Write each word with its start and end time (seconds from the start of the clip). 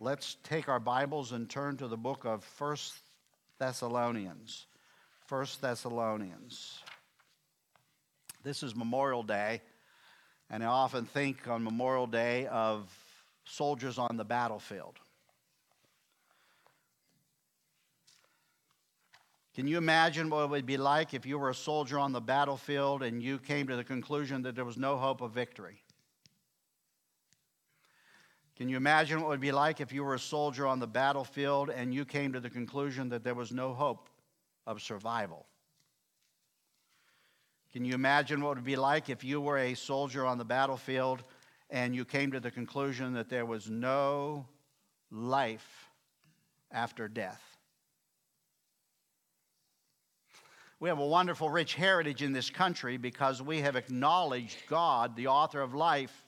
let's 0.00 0.36
take 0.44 0.68
our 0.68 0.78
Bibles 0.78 1.32
and 1.32 1.50
turn 1.50 1.76
to 1.78 1.88
the 1.88 1.96
book 1.96 2.24
of 2.24 2.44
First 2.44 2.94
Thessalonians. 3.58 4.66
First 5.26 5.60
Thessalonians. 5.60 6.78
This 8.44 8.62
is 8.62 8.76
Memorial 8.76 9.24
Day, 9.24 9.60
and 10.50 10.62
I 10.62 10.66
often 10.66 11.04
think 11.04 11.48
on 11.48 11.64
Memorial 11.64 12.06
Day 12.06 12.46
of 12.46 12.88
soldiers 13.44 13.98
on 13.98 14.16
the 14.16 14.24
battlefield. 14.24 14.98
Can 19.54 19.66
you 19.66 19.78
imagine 19.78 20.30
what 20.30 20.44
it 20.44 20.50
would 20.50 20.66
be 20.66 20.76
like 20.76 21.12
if 21.12 21.26
you 21.26 21.36
were 21.36 21.50
a 21.50 21.54
soldier 21.54 21.98
on 21.98 22.12
the 22.12 22.20
battlefield 22.20 23.02
and 23.02 23.20
you 23.20 23.38
came 23.38 23.66
to 23.66 23.74
the 23.74 23.82
conclusion 23.82 24.42
that 24.42 24.54
there 24.54 24.64
was 24.64 24.76
no 24.76 24.96
hope 24.96 25.20
of 25.20 25.32
victory? 25.32 25.82
Can 28.58 28.68
you 28.68 28.76
imagine 28.76 29.20
what 29.20 29.28
it 29.28 29.30
would 29.30 29.40
be 29.40 29.52
like 29.52 29.80
if 29.80 29.92
you 29.92 30.02
were 30.02 30.16
a 30.16 30.18
soldier 30.18 30.66
on 30.66 30.80
the 30.80 30.86
battlefield 30.88 31.70
and 31.70 31.94
you 31.94 32.04
came 32.04 32.32
to 32.32 32.40
the 32.40 32.50
conclusion 32.50 33.08
that 33.10 33.22
there 33.22 33.36
was 33.36 33.52
no 33.52 33.72
hope 33.72 34.08
of 34.66 34.82
survival? 34.82 35.46
Can 37.72 37.84
you 37.84 37.94
imagine 37.94 38.40
what 38.40 38.52
it 38.52 38.54
would 38.56 38.64
be 38.64 38.74
like 38.74 39.10
if 39.10 39.22
you 39.22 39.40
were 39.40 39.58
a 39.58 39.74
soldier 39.74 40.26
on 40.26 40.38
the 40.38 40.44
battlefield 40.44 41.22
and 41.70 41.94
you 41.94 42.04
came 42.04 42.32
to 42.32 42.40
the 42.40 42.50
conclusion 42.50 43.12
that 43.12 43.28
there 43.28 43.46
was 43.46 43.70
no 43.70 44.44
life 45.12 45.88
after 46.72 47.06
death? 47.06 47.42
We 50.80 50.88
have 50.88 50.98
a 50.98 51.06
wonderful, 51.06 51.48
rich 51.48 51.74
heritage 51.74 52.24
in 52.24 52.32
this 52.32 52.50
country 52.50 52.96
because 52.96 53.40
we 53.40 53.60
have 53.60 53.76
acknowledged 53.76 54.56
God, 54.68 55.14
the 55.14 55.28
author 55.28 55.60
of 55.60 55.74
life, 55.74 56.24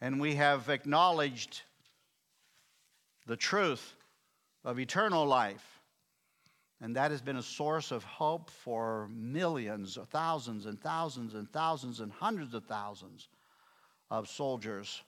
and 0.00 0.20
we 0.20 0.34
have 0.34 0.68
acknowledged 0.68 1.62
the 3.26 3.36
truth 3.36 3.94
of 4.64 4.78
eternal 4.78 5.26
life. 5.26 5.80
And 6.80 6.96
that 6.96 7.10
has 7.10 7.22
been 7.22 7.36
a 7.36 7.42
source 7.42 7.90
of 7.92 8.04
hope 8.04 8.50
for 8.50 9.08
millions, 9.10 9.96
thousands 10.10 10.66
and 10.66 10.80
thousands 10.80 11.34
and 11.34 11.50
thousands 11.50 12.00
and 12.00 12.12
hundreds 12.12 12.52
of 12.52 12.64
thousands 12.64 13.28
of 14.10 14.28
soldiers 14.28 15.02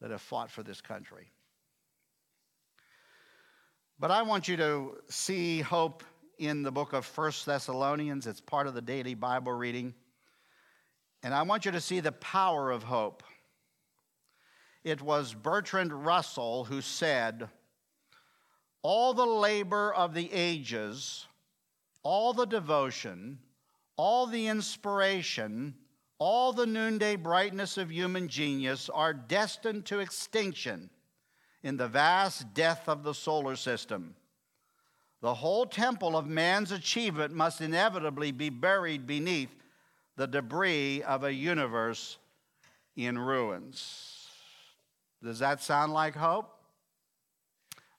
that 0.00 0.10
have 0.10 0.20
fought 0.20 0.50
for 0.50 0.62
this 0.62 0.80
country. 0.80 1.30
But 4.00 4.10
I 4.10 4.22
want 4.22 4.48
you 4.48 4.56
to 4.56 4.96
see 5.08 5.60
hope 5.60 6.02
in 6.38 6.64
the 6.64 6.72
book 6.72 6.92
of 6.92 7.06
First 7.06 7.46
Thessalonians. 7.46 8.26
It's 8.26 8.40
part 8.40 8.66
of 8.66 8.74
the 8.74 8.82
daily 8.82 9.14
Bible 9.14 9.52
reading. 9.52 9.94
And 11.22 11.32
I 11.32 11.42
want 11.42 11.64
you 11.64 11.70
to 11.70 11.80
see 11.80 12.00
the 12.00 12.10
power 12.10 12.72
of 12.72 12.82
hope. 12.82 13.22
It 14.84 15.00
was 15.00 15.34
Bertrand 15.34 16.04
Russell 16.04 16.64
who 16.64 16.80
said, 16.80 17.48
All 18.82 19.14
the 19.14 19.26
labor 19.26 19.92
of 19.94 20.12
the 20.14 20.32
ages, 20.32 21.26
all 22.02 22.32
the 22.32 22.46
devotion, 22.46 23.38
all 23.96 24.26
the 24.26 24.48
inspiration, 24.48 25.74
all 26.18 26.52
the 26.52 26.66
noonday 26.66 27.16
brightness 27.16 27.78
of 27.78 27.92
human 27.92 28.28
genius 28.28 28.88
are 28.88 29.14
destined 29.14 29.86
to 29.86 30.00
extinction 30.00 30.90
in 31.62 31.76
the 31.76 31.88
vast 31.88 32.52
death 32.54 32.88
of 32.88 33.04
the 33.04 33.14
solar 33.14 33.54
system. 33.54 34.16
The 35.20 35.34
whole 35.34 35.66
temple 35.66 36.16
of 36.16 36.26
man's 36.26 36.72
achievement 36.72 37.32
must 37.32 37.60
inevitably 37.60 38.32
be 38.32 38.50
buried 38.50 39.06
beneath 39.06 39.54
the 40.16 40.26
debris 40.26 41.04
of 41.04 41.22
a 41.22 41.32
universe 41.32 42.18
in 42.96 43.16
ruins. 43.16 44.21
Does 45.22 45.38
that 45.38 45.62
sound 45.62 45.92
like 45.92 46.16
hope? 46.16 46.50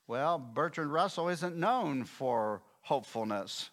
Well, 0.06 0.38
Bertrand 0.38 0.92
Russell 0.92 1.28
isn't 1.28 1.56
known 1.56 2.04
for 2.04 2.62
hopefulness. 2.82 3.70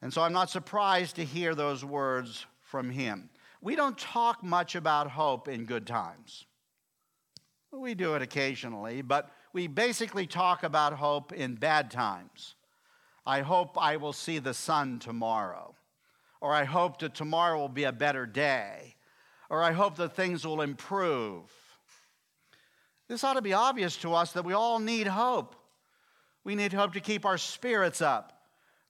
And 0.00 0.12
so 0.12 0.22
I'm 0.22 0.32
not 0.32 0.50
surprised 0.50 1.16
to 1.16 1.24
hear 1.24 1.54
those 1.56 1.84
words 1.84 2.46
from 2.62 2.90
him. 2.90 3.30
We 3.60 3.74
don't 3.74 3.98
talk 3.98 4.44
much 4.44 4.76
about 4.76 5.10
hope 5.10 5.48
in 5.48 5.64
good 5.64 5.86
times. 5.86 6.46
We 7.72 7.94
do 7.94 8.14
it 8.14 8.22
occasionally, 8.22 9.02
but 9.02 9.30
we 9.52 9.66
basically 9.66 10.26
talk 10.26 10.62
about 10.62 10.92
hope 10.92 11.32
in 11.32 11.56
bad 11.56 11.90
times. 11.90 12.54
I 13.26 13.40
hope 13.40 13.76
I 13.76 13.96
will 13.96 14.12
see 14.12 14.38
the 14.38 14.54
sun 14.54 15.00
tomorrow, 15.00 15.74
or 16.40 16.54
I 16.54 16.64
hope 16.64 17.00
that 17.00 17.14
tomorrow 17.14 17.58
will 17.58 17.68
be 17.68 17.84
a 17.84 17.92
better 17.92 18.24
day, 18.24 18.94
or 19.48 19.62
I 19.62 19.72
hope 19.72 19.96
that 19.96 20.14
things 20.14 20.46
will 20.46 20.60
improve. 20.60 21.50
This 23.08 23.24
ought 23.24 23.34
to 23.34 23.42
be 23.42 23.54
obvious 23.54 23.96
to 23.98 24.14
us 24.14 24.32
that 24.32 24.44
we 24.44 24.52
all 24.52 24.78
need 24.78 25.06
hope. 25.06 25.54
We 26.44 26.54
need 26.54 26.72
hope 26.72 26.92
to 26.92 27.00
keep 27.00 27.24
our 27.24 27.38
spirits 27.38 28.02
up. 28.02 28.32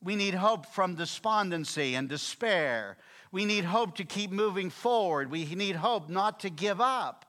We 0.02 0.16
need 0.16 0.34
hope 0.34 0.66
from 0.66 0.94
despondency 0.94 1.94
and 1.94 2.08
despair. 2.08 2.96
We 3.30 3.44
need 3.44 3.64
hope 3.64 3.96
to 3.96 4.04
keep 4.04 4.30
moving 4.30 4.70
forward. 4.70 5.30
We 5.30 5.44
need 5.44 5.76
hope 5.76 6.08
not 6.08 6.40
to 6.40 6.50
give 6.50 6.80
up. 6.80 7.26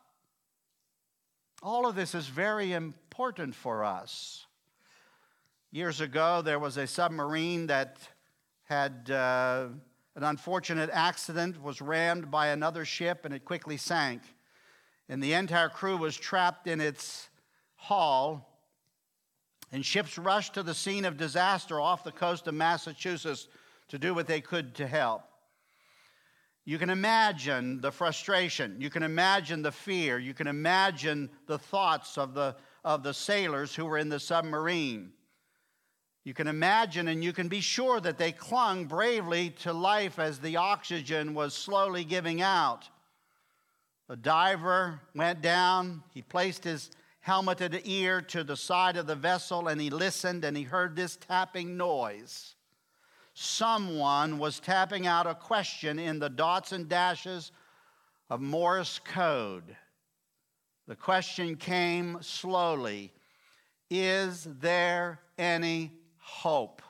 All 1.61 1.88
of 1.88 1.96
this 1.96 2.16
is 2.16 2.28
very 2.28 2.73
important 2.73 3.53
for 3.53 3.84
us. 3.84 4.46
Years 5.72 6.00
ago, 6.01 6.41
there 6.41 6.59
was 6.59 6.78
a 6.78 6.88
submarine 6.88 7.67
that 7.67 7.97
had 8.63 9.11
uh, 9.11 9.67
an 10.16 10.24
unfortunate 10.24 10.90
accident, 10.92 11.62
was 11.62 11.81
rammed 11.81 12.30
by 12.30 12.47
another 12.47 12.86
ship, 12.86 13.25
and 13.25 13.34
it 13.34 13.46
quickly 13.46 13.78
sank. 13.78 14.22
And 15.08 15.24
the 15.24 15.34
entire 15.34 15.70
crew 15.70 15.97
was 15.97 16.16
trapped 16.16 16.68
in 16.68 16.81
its 16.81 17.30
hull. 17.75 18.46
And 19.72 19.86
ships 19.86 20.18
rushed 20.18 20.56
to 20.56 20.64
the 20.64 20.74
scene 20.74 21.06
of 21.06 21.18
disaster 21.18 21.80
off 21.80 22.03
the 22.03 22.12
coast 22.12 22.47
of 22.47 22.53
Massachusetts 22.53 23.47
to 23.90 24.00
do 24.00 24.14
what 24.14 24.28
they 24.28 24.42
could 24.42 24.75
to 24.75 24.88
help. 24.88 25.24
You 26.66 26.78
can 26.78 26.90
imagine 26.90 27.81
the 27.81 27.91
frustration. 27.91 28.78
You 28.80 28.91
can 28.91 29.02
imagine 29.02 29.64
the 29.64 29.72
fear. 29.72 30.20
You 30.20 30.36
can 30.36 30.46
imagine 30.46 31.30
the 31.47 31.58
thoughts 31.58 32.18
of 32.18 32.36
the, 32.36 32.56
of 32.84 33.02
the 33.02 33.14
sailors 33.14 33.74
who 33.74 33.86
were 33.86 33.97
in 33.97 34.09
the 34.09 34.20
submarine. 34.20 35.12
You 36.29 36.35
can 36.35 36.45
imagine 36.45 37.07
and 37.07 37.23
you 37.23 37.34
can 37.34 37.47
be 37.47 37.59
sure 37.59 38.00
that 38.01 38.19
they 38.19 38.31
clung 38.31 38.85
bravely 38.85 39.50
to 39.62 39.73
life 39.73 40.19
as 40.19 40.38
the 40.38 40.57
oxygen 40.57 41.34
was 41.34 41.56
slowly 41.56 42.03
giving 42.03 42.40
out. 42.40 42.88
The 44.07 44.16
diver 44.16 45.01
went 45.16 45.41
down. 45.41 46.03
He 46.13 46.22
placed 46.22 46.66
his 46.66 46.91
helmeted 47.22 47.81
ear 47.84 48.22
to 48.22 48.44
the 48.44 48.56
side 48.56 48.95
of 48.95 49.07
the 49.07 49.16
vessel 49.16 49.69
and 49.69 49.81
he 49.81 49.90
listened 49.90 50.45
and 50.45 50.56
he 50.56 50.62
heard 50.62 50.95
this 50.95 51.16
tapping 51.16 51.78
noise 51.78 52.53
someone 53.34 54.38
was 54.38 54.59
tapping 54.59 55.07
out 55.07 55.25
a 55.25 55.34
question 55.34 55.97
in 55.97 56.19
the 56.19 56.29
dots 56.29 56.73
and 56.73 56.88
dashes 56.88 57.51
of 58.29 58.40
Morse 58.40 59.00
code. 59.00 59.75
The 60.88 60.96
question 60.96 61.56
came 61.56 62.19
slowly 62.22 63.13
Is 63.90 64.47
there 64.59 65.22
any 65.40 65.99
hope? 66.29 66.81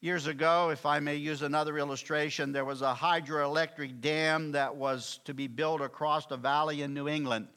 Years 0.00 0.28
ago, 0.28 0.70
if 0.70 0.86
I 0.86 1.00
may 1.00 1.16
use 1.16 1.42
another 1.42 1.76
illustration, 1.76 2.52
there 2.52 2.64
was 2.64 2.82
a 2.82 2.94
hydroelectric 2.94 4.00
dam 4.00 4.52
that 4.52 4.76
was 4.76 5.18
to 5.24 5.34
be 5.34 5.48
built 5.48 5.80
across 5.80 6.30
a 6.30 6.36
valley 6.36 6.82
in 6.82 6.94
New 6.94 7.08
England. 7.08 7.48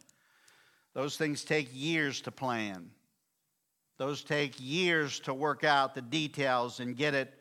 Those 0.95 1.17
things 1.17 1.43
take 1.43 1.69
years 1.71 2.19
to 2.21 2.31
plan. 2.31 2.89
Those 3.97 4.23
take 4.23 4.55
years 4.59 5.19
to 5.21 5.35
work 5.35 5.63
out 5.63 5.93
the 5.93 6.01
details 6.01 6.79
and 6.79 6.97
get 6.97 7.13
it 7.13 7.31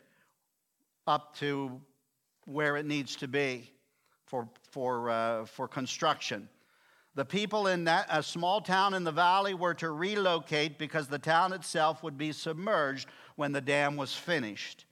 up 1.07 1.35
to 1.37 1.81
where 2.45 2.77
it 2.77 2.85
needs 2.85 3.15
to 3.17 3.27
be 3.27 3.71
for, 4.27 4.47
for, 4.69 5.09
uh, 5.09 5.45
for 5.45 5.67
construction. 5.67 6.47
The 7.15 7.25
people 7.25 7.67
in 7.67 7.83
that 7.85 8.07
a 8.09 8.23
small 8.23 8.61
town 8.61 8.93
in 8.93 9.03
the 9.03 9.11
valley 9.11 9.53
were 9.53 9.73
to 9.75 9.91
relocate 9.91 10.77
because 10.77 11.07
the 11.07 11.19
town 11.19 11.51
itself 11.51 12.03
would 12.03 12.17
be 12.17 12.31
submerged 12.31 13.09
when 13.35 13.51
the 13.51 13.59
dam 13.59 13.97
was 13.97 14.15
finished. 14.15 14.85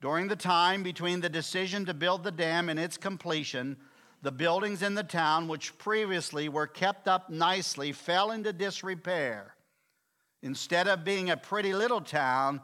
During 0.00 0.28
the 0.28 0.36
time 0.36 0.82
between 0.82 1.20
the 1.20 1.28
decision 1.28 1.84
to 1.86 1.94
build 1.94 2.24
the 2.24 2.32
dam 2.32 2.68
and 2.68 2.78
its 2.78 2.96
completion, 2.96 3.76
the 4.22 4.32
buildings 4.32 4.82
in 4.82 4.94
the 4.94 5.04
town, 5.04 5.46
which 5.46 5.78
previously 5.78 6.48
were 6.48 6.66
kept 6.66 7.06
up 7.06 7.30
nicely, 7.30 7.92
fell 7.92 8.32
into 8.32 8.52
disrepair. 8.52 9.54
Instead 10.42 10.88
of 10.88 11.04
being 11.04 11.30
a 11.30 11.36
pretty 11.36 11.72
little 11.72 12.00
town, 12.00 12.60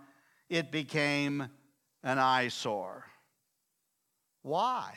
it 0.49 0.73
became 0.73 1.49
an 2.03 2.19
eyesore. 2.19 3.05
Why? 4.43 4.95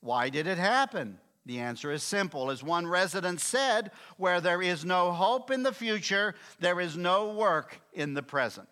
Why 0.00 0.30
did 0.30 0.46
it 0.46 0.58
happen? 0.58 1.18
The 1.50 1.58
answer 1.58 1.90
is 1.90 2.04
simple. 2.04 2.52
As 2.52 2.62
one 2.62 2.86
resident 2.86 3.40
said, 3.40 3.90
where 4.18 4.40
there 4.40 4.62
is 4.62 4.84
no 4.84 5.10
hope 5.10 5.50
in 5.50 5.64
the 5.64 5.72
future, 5.72 6.36
there 6.60 6.78
is 6.78 6.96
no 6.96 7.32
work 7.32 7.80
in 7.92 8.14
the 8.14 8.22
present. 8.22 8.68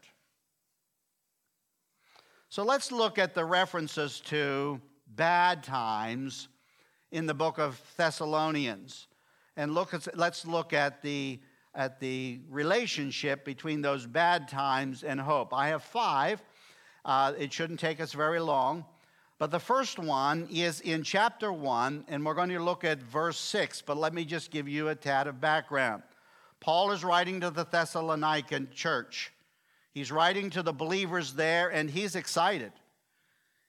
So 2.49 2.63
let's 2.63 2.93
look 2.93 3.19
at 3.19 3.35
the 3.35 3.45
references 3.45 4.21
to 4.27 4.81
bad 5.09 5.65
times 5.65 6.47
in 7.11 7.27
the 7.27 7.35
book 7.35 7.59
of 7.59 7.83
Thessalonians. 7.97 9.09
And 9.57 9.75
look 9.75 9.93
at, 9.93 10.17
let's 10.17 10.47
look 10.47 10.73
at 10.73 11.03
the, 11.03 11.41
at 11.75 11.99
the 11.99 12.39
relationship 12.49 13.45
between 13.45 13.83
those 13.83 14.07
bad 14.07 14.47
times 14.47 15.03
and 15.03 15.21
hope. 15.21 15.53
I 15.53 15.67
have 15.71 15.83
five. 15.83 16.41
Uh, 17.05 17.33
it 17.37 17.53
shouldn't 17.53 17.81
take 17.81 18.01
us 18.01 18.13
very 18.13 18.39
long. 18.39 18.85
But 19.39 19.53
the 19.53 19.61
first 19.61 20.01
one 20.01 20.49
is 20.51 20.81
in 20.81 21.05
chapter 21.05 21.53
1, 21.53 22.07
and 22.09 22.27
we're 22.27 22.35
going 22.35 22.49
to 22.49 22.59
look 22.59 22.83
at 22.83 22.99
verse 22.99 23.39
6. 23.39 23.83
But 23.83 23.97
let 23.97 24.13
me 24.13 24.25
just 24.25 24.51
give 24.51 24.69
you 24.69 24.89
a 24.89 24.97
tad 24.97 25.29
of 25.29 25.41
background. 25.41 26.03
Paul 26.59 26.91
is 26.91 27.05
writing 27.05 27.41
to 27.41 27.51
the 27.51 27.65
Thessalonican 27.65 28.73
church. 28.73 29.33
He's 29.93 30.11
writing 30.11 30.51
to 30.51 30.63
the 30.63 30.73
believers 30.73 31.35
there, 31.35 31.69
and 31.69 31.89
he's 31.89 32.17
excited. 32.17 32.73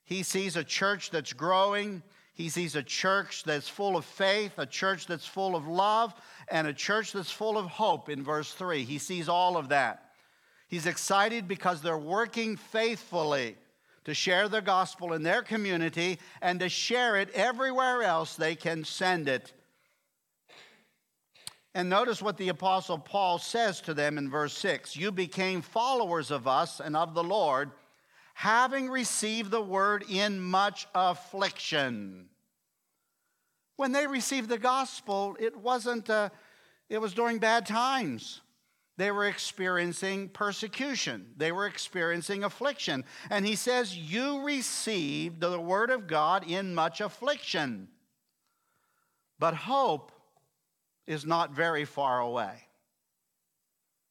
He 0.06 0.24
sees 0.24 0.56
a 0.56 0.64
church 0.64 1.12
that's 1.12 1.34
growing. 1.34 2.02
He 2.34 2.50
sees 2.50 2.76
a 2.76 2.82
church 2.82 3.44
that's 3.44 3.70
full 3.70 3.96
of 3.96 4.06
faith, 4.06 4.54
a 4.58 4.66
church 4.66 5.06
that's 5.06 5.28
full 5.28 5.56
of 5.56 5.68
love, 5.68 6.16
and 6.48 6.66
a 6.66 6.74
church 6.74 7.12
that's 7.12 7.32
full 7.32 7.60
of 7.60 7.68
hope 7.68 8.10
in 8.10 8.24
verse 8.24 8.52
3. 8.54 8.84
He 8.86 8.98
sees 8.98 9.30
all 9.30 9.56
of 9.56 9.70
that. 9.70 10.14
He's 10.68 10.88
excited 10.88 11.48
because 11.48 11.84
they're 11.84 11.96
working 11.96 12.58
faithfully 12.58 13.56
to 14.10 14.16
share 14.16 14.50
the 14.50 14.60
gospel 14.60 15.14
in 15.14 15.22
their 15.22 15.44
community 15.44 16.18
and 16.42 16.60
to 16.60 16.68
share 16.68 17.16
it 17.18 17.30
everywhere 17.36 18.02
else 18.02 18.36
they 18.36 18.56
can 18.56 18.84
send 18.84 19.30
it. 19.30 19.54
And 21.76 21.92
notice 21.92 22.20
what 22.20 22.36
the 22.38 22.50
Apostle 22.50 22.98
Paul 22.98 23.38
says 23.38 23.82
to 23.82 23.94
them 23.94 24.18
in 24.18 24.28
verse 24.28 24.58
6 24.58 24.96
You 24.96 25.12
became 25.12 25.62
followers 25.62 26.32
of 26.32 26.48
us 26.48 26.80
and 26.80 26.98
of 26.98 27.14
the 27.14 27.24
Lord, 27.24 27.70
having 28.34 28.90
received 28.90 29.52
the 29.52 29.62
word 29.62 30.04
in 30.10 30.42
much 30.42 30.88
affliction. 30.96 32.30
When 33.76 33.92
they 33.92 34.08
received 34.08 34.50
the 34.50 34.58
gospel, 34.58 35.38
it 35.40 35.56
wasn't, 35.56 36.10
uh, 36.10 36.30
it 36.90 36.98
was 36.98 37.14
during 37.14 37.38
bad 37.38 37.68
times. 37.68 38.42
They 39.00 39.12
were 39.12 39.28
experiencing 39.28 40.28
persecution. 40.28 41.28
They 41.38 41.54
were 41.54 41.68
experiencing 41.68 42.44
affliction. 42.44 43.06
And 43.30 43.48
he 43.48 43.56
says, 43.56 43.96
You 43.96 44.42
received 44.42 45.40
the 45.40 45.58
word 45.58 45.90
of 45.90 46.06
God 46.06 46.44
in 46.46 46.76
much 46.76 47.00
affliction. 47.00 47.88
But 49.40 49.54
hope 49.54 50.12
is 51.08 51.26
not 51.26 51.52
very 51.52 51.86
far 51.86 52.20
away. 52.20 52.52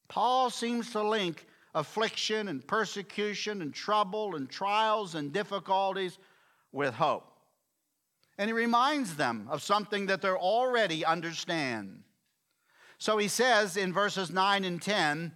Paul 0.07 0.49
seems 0.49 0.89
to 0.93 1.03
link 1.03 1.45
affliction 1.75 2.47
and 2.47 2.67
persecution 2.67 3.61
and 3.61 3.71
trouble 3.71 4.37
and 4.37 4.49
trials 4.49 5.13
and 5.13 5.31
difficulties 5.31 6.17
with 6.71 6.95
hope. 6.95 7.31
And 8.39 8.49
he 8.49 8.53
reminds 8.53 9.17
them 9.17 9.49
of 9.51 9.61
something 9.61 10.07
that 10.07 10.23
they 10.23 10.29
already 10.29 11.05
understand. 11.05 12.01
So 12.99 13.17
he 13.17 13.29
says 13.29 13.77
in 13.77 13.93
verses 13.93 14.29
9 14.29 14.65
and 14.65 14.81
10 14.81 15.31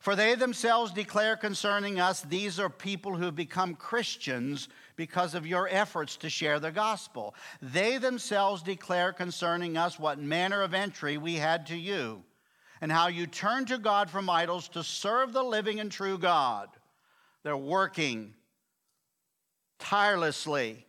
For 0.00 0.16
they 0.16 0.34
themselves 0.34 0.92
declare 0.92 1.36
concerning 1.36 2.00
us, 2.00 2.22
these 2.22 2.58
are 2.58 2.68
people 2.68 3.16
who 3.16 3.26
have 3.26 3.36
become 3.36 3.76
Christians 3.76 4.68
because 4.96 5.36
of 5.36 5.46
your 5.46 5.68
efforts 5.70 6.16
to 6.18 6.28
share 6.28 6.58
the 6.58 6.72
gospel. 6.72 7.36
They 7.62 7.98
themselves 7.98 8.62
declare 8.62 9.12
concerning 9.12 9.76
us 9.76 9.98
what 9.98 10.18
manner 10.18 10.62
of 10.62 10.74
entry 10.74 11.18
we 11.18 11.36
had 11.36 11.66
to 11.68 11.76
you, 11.76 12.24
and 12.80 12.90
how 12.90 13.06
you 13.06 13.28
turned 13.28 13.68
to 13.68 13.78
God 13.78 14.10
from 14.10 14.28
idols 14.28 14.68
to 14.70 14.82
serve 14.82 15.32
the 15.32 15.44
living 15.44 15.78
and 15.78 15.90
true 15.90 16.18
God. 16.18 16.68
They're 17.44 17.56
working 17.56 18.34
tirelessly 19.78 20.84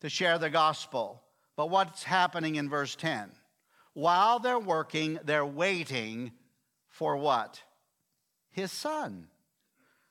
to 0.00 0.08
share 0.08 0.38
the 0.38 0.50
gospel. 0.50 1.22
But 1.54 1.70
what's 1.70 2.02
happening 2.02 2.56
in 2.56 2.68
verse 2.68 2.96
10? 2.96 3.30
While 3.96 4.38
they're 4.38 4.58
working, 4.58 5.18
they're 5.24 5.46
waiting 5.46 6.30
for 6.86 7.16
what? 7.16 7.62
His 8.50 8.70
son 8.70 9.28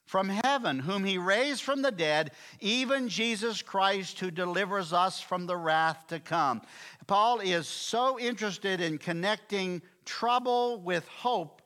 from 0.05 0.27
heaven, 0.27 0.79
whom 0.79 1.03
he 1.03 1.19
raised 1.19 1.61
from 1.61 1.83
the 1.83 1.91
dead, 1.91 2.31
even 2.59 3.09
Jesus 3.09 3.61
Christ, 3.61 4.19
who 4.19 4.31
delivers 4.31 4.91
us 4.91 5.21
from 5.21 5.45
the 5.45 5.55
wrath 5.55 6.07
to 6.07 6.19
come. 6.19 6.63
Paul 7.05 7.41
is 7.41 7.67
so 7.67 8.17
interested 8.17 8.81
in 8.81 8.97
connecting 8.97 9.83
trouble 10.03 10.81
with 10.81 11.07
hope 11.07 11.61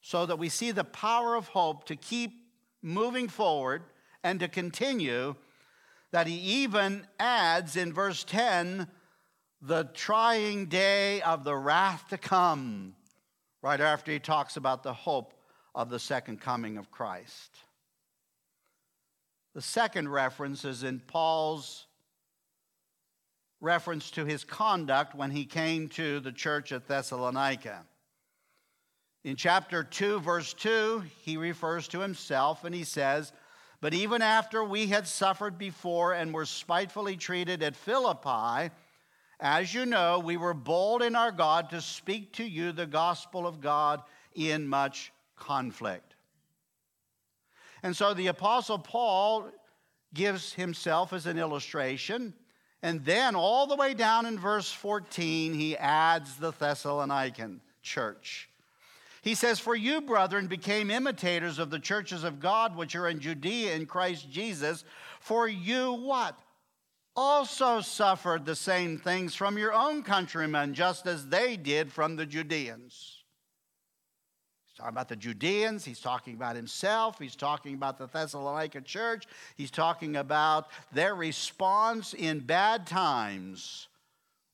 so 0.00 0.24
that 0.24 0.38
we 0.38 0.48
see 0.48 0.70
the 0.70 0.84
power 0.84 1.34
of 1.34 1.48
hope 1.48 1.86
to 1.86 1.96
keep 1.96 2.30
moving 2.80 3.26
forward 3.26 3.82
and 4.22 4.38
to 4.38 4.46
continue 4.46 5.34
that 6.12 6.28
he 6.28 6.36
even 6.62 7.04
adds 7.18 7.74
in 7.74 7.92
verse 7.92 8.22
10 8.22 8.86
the 9.62 9.84
trying 9.94 10.66
day 10.66 11.22
of 11.22 11.44
the 11.44 11.56
wrath 11.56 12.08
to 12.08 12.18
come, 12.18 12.94
right 13.62 13.80
after 13.80 14.12
he 14.12 14.18
talks 14.18 14.56
about 14.56 14.82
the 14.82 14.92
hope 14.92 15.34
of 15.74 15.90
the 15.90 15.98
second 15.98 16.40
coming 16.40 16.78
of 16.78 16.90
Christ. 16.90 17.50
The 19.54 19.62
second 19.62 20.10
reference 20.10 20.64
is 20.64 20.82
in 20.82 21.00
Paul's 21.00 21.86
reference 23.60 24.10
to 24.12 24.24
his 24.24 24.44
conduct 24.44 25.14
when 25.14 25.30
he 25.30 25.46
came 25.46 25.88
to 25.88 26.20
the 26.20 26.32
church 26.32 26.72
at 26.72 26.86
Thessalonica. 26.86 27.84
In 29.24 29.34
chapter 29.34 29.82
2, 29.82 30.20
verse 30.20 30.52
2, 30.54 31.02
he 31.22 31.36
refers 31.36 31.88
to 31.88 32.00
himself 32.00 32.64
and 32.64 32.74
he 32.74 32.84
says, 32.84 33.32
But 33.80 33.94
even 33.94 34.22
after 34.22 34.62
we 34.62 34.86
had 34.86 35.06
suffered 35.06 35.58
before 35.58 36.12
and 36.12 36.32
were 36.32 36.44
spitefully 36.44 37.16
treated 37.16 37.62
at 37.62 37.74
Philippi, 37.74 38.70
as 39.40 39.72
you 39.74 39.84
know, 39.84 40.18
we 40.18 40.36
were 40.36 40.54
bold 40.54 41.02
in 41.02 41.14
our 41.14 41.32
God 41.32 41.70
to 41.70 41.80
speak 41.80 42.32
to 42.34 42.44
you 42.44 42.72
the 42.72 42.86
gospel 42.86 43.46
of 43.46 43.60
God 43.60 44.02
in 44.34 44.66
much 44.66 45.12
conflict. 45.36 46.14
And 47.82 47.94
so 47.94 48.14
the 48.14 48.28
Apostle 48.28 48.78
Paul 48.78 49.50
gives 50.14 50.52
himself 50.52 51.12
as 51.12 51.26
an 51.26 51.38
illustration. 51.38 52.34
And 52.82 53.04
then, 53.04 53.34
all 53.34 53.66
the 53.66 53.76
way 53.76 53.94
down 53.94 54.26
in 54.26 54.38
verse 54.38 54.70
14, 54.70 55.54
he 55.54 55.76
adds 55.76 56.36
the 56.36 56.52
Thessalonican 56.52 57.60
church. 57.82 58.48
He 59.22 59.34
says, 59.34 59.58
For 59.58 59.74
you, 59.74 60.00
brethren, 60.00 60.46
became 60.46 60.90
imitators 60.90 61.58
of 61.58 61.70
the 61.70 61.80
churches 61.80 62.22
of 62.22 62.38
God 62.38 62.76
which 62.76 62.94
are 62.94 63.08
in 63.08 63.18
Judea 63.18 63.74
in 63.74 63.86
Christ 63.86 64.30
Jesus. 64.30 64.84
For 65.20 65.48
you, 65.48 65.94
what? 65.94 66.38
Also 67.16 67.80
suffered 67.80 68.44
the 68.44 68.54
same 68.54 68.98
things 68.98 69.34
from 69.34 69.56
your 69.56 69.72
own 69.72 70.02
countrymen, 70.02 70.74
just 70.74 71.06
as 71.06 71.28
they 71.28 71.56
did 71.56 71.90
from 71.92 72.16
the 72.16 72.26
Judeans. 72.26 73.24
He's 74.66 74.76
talking 74.76 74.92
about 74.92 75.08
the 75.08 75.16
Judeans, 75.16 75.84
he's 75.84 76.00
talking 76.00 76.34
about 76.34 76.54
himself, 76.54 77.18
he's 77.18 77.36
talking 77.36 77.74
about 77.74 77.96
the 77.98 78.06
Thessalonica 78.06 78.82
church, 78.82 79.24
he's 79.56 79.70
talking 79.70 80.16
about 80.16 80.68
their 80.92 81.14
response 81.14 82.12
in 82.12 82.40
bad 82.40 82.86
times. 82.86 83.88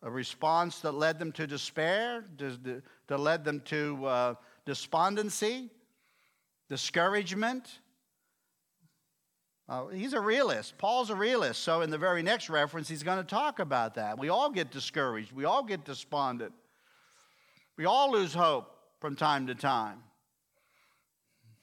A 0.04 0.10
response 0.10 0.80
that 0.80 0.92
led 0.92 1.18
them 1.18 1.32
to 1.32 1.46
despair, 1.46 2.24
that 2.38 3.18
led 3.18 3.44
them 3.44 3.60
to 3.66 4.06
uh, 4.06 4.34
despondency, 4.64 5.70
discouragement, 6.68 7.80
uh, 9.72 9.86
he's 9.86 10.12
a 10.12 10.20
realist. 10.20 10.76
Paul's 10.76 11.08
a 11.08 11.14
realist. 11.14 11.62
So, 11.62 11.80
in 11.80 11.88
the 11.88 11.96
very 11.96 12.22
next 12.22 12.50
reference, 12.50 12.90
he's 12.90 13.02
going 13.02 13.16
to 13.16 13.24
talk 13.24 13.58
about 13.58 13.94
that. 13.94 14.18
We 14.18 14.28
all 14.28 14.50
get 14.50 14.70
discouraged. 14.70 15.32
We 15.32 15.46
all 15.46 15.62
get 15.62 15.86
despondent. 15.86 16.52
We 17.78 17.86
all 17.86 18.12
lose 18.12 18.34
hope 18.34 18.70
from 19.00 19.16
time 19.16 19.46
to 19.46 19.54
time. 19.54 20.02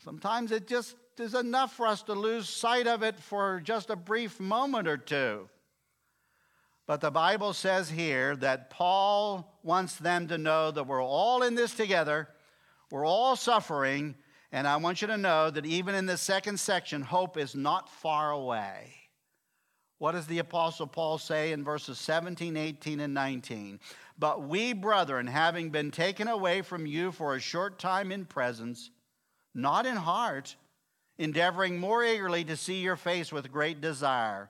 Sometimes 0.04 0.52
it 0.52 0.68
just 0.68 0.96
is 1.20 1.36
enough 1.36 1.74
for 1.74 1.86
us 1.86 2.02
to 2.04 2.14
lose 2.14 2.50
sight 2.50 2.88
of 2.88 3.04
it 3.04 3.20
for 3.20 3.62
just 3.64 3.92
a 3.92 3.96
brief 3.96 4.40
moment 4.40 4.88
or 4.88 4.98
two. 4.98 5.48
But 6.88 7.02
the 7.02 7.12
Bible 7.12 7.54
says 7.54 7.92
here 7.92 8.36
that 8.38 8.72
Paul 8.72 9.60
wants 9.62 9.98
them 9.98 10.30
to 10.30 10.40
know 10.40 10.72
that 10.72 10.88
we're 10.88 11.04
all 11.04 11.44
in 11.44 11.54
this 11.54 11.76
together, 11.76 12.28
we're 12.90 13.06
all 13.06 13.36
suffering, 13.36 14.16
and 14.52 14.68
I 14.68 14.78
want 14.78 15.02
you 15.02 15.08
to 15.08 15.18
know 15.18 15.50
that 15.50 15.66
even 15.66 15.96
in 15.96 16.06
the 16.06 16.18
second 16.18 16.60
section, 16.60 17.02
hope 17.02 17.38
is 17.38 17.56
not 17.56 17.90
far 17.90 18.32
away. 18.32 18.96
What 20.00 20.14
does 20.14 20.28
the 20.28 20.40
Apostle 20.40 20.88
Paul 20.88 21.18
say 21.18 21.52
in 21.52 21.64
verses 21.64 22.00
17, 22.00 22.56
18, 22.56 23.00
and 23.02 23.14
19? 23.14 23.80
But 24.18 24.44
we, 24.44 24.74
brethren, 24.74 25.28
having 25.28 25.70
been 25.70 25.92
taken 25.92 26.28
away 26.28 26.62
from 26.62 26.86
you 26.86 27.12
for 27.12 27.36
a 27.36 27.40
short 27.40 27.80
time 27.80 28.12
in 28.12 28.26
presence, 28.26 28.92
not 29.54 29.86
in 29.86 29.98
heart, 29.98 30.56
endeavoring 31.18 31.78
more 31.78 32.04
eagerly 32.04 32.46
to 32.46 32.56
see 32.56 32.80
your 32.80 32.96
face 32.96 33.32
with 33.32 33.52
great 33.52 33.82
desire. 33.82 34.50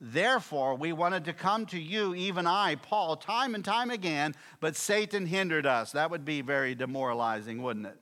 Therefore, 0.00 0.74
we 0.74 0.92
wanted 0.92 1.24
to 1.24 1.32
come 1.32 1.64
to 1.66 1.78
you, 1.78 2.14
even 2.14 2.46
I, 2.46 2.74
Paul, 2.76 3.16
time 3.16 3.54
and 3.54 3.64
time 3.64 3.90
again, 3.90 4.34
but 4.60 4.76
Satan 4.76 5.26
hindered 5.26 5.66
us. 5.66 5.92
That 5.92 6.10
would 6.10 6.24
be 6.24 6.40
very 6.40 6.74
demoralizing, 6.74 7.62
wouldn't 7.62 7.86
it? 7.86 7.98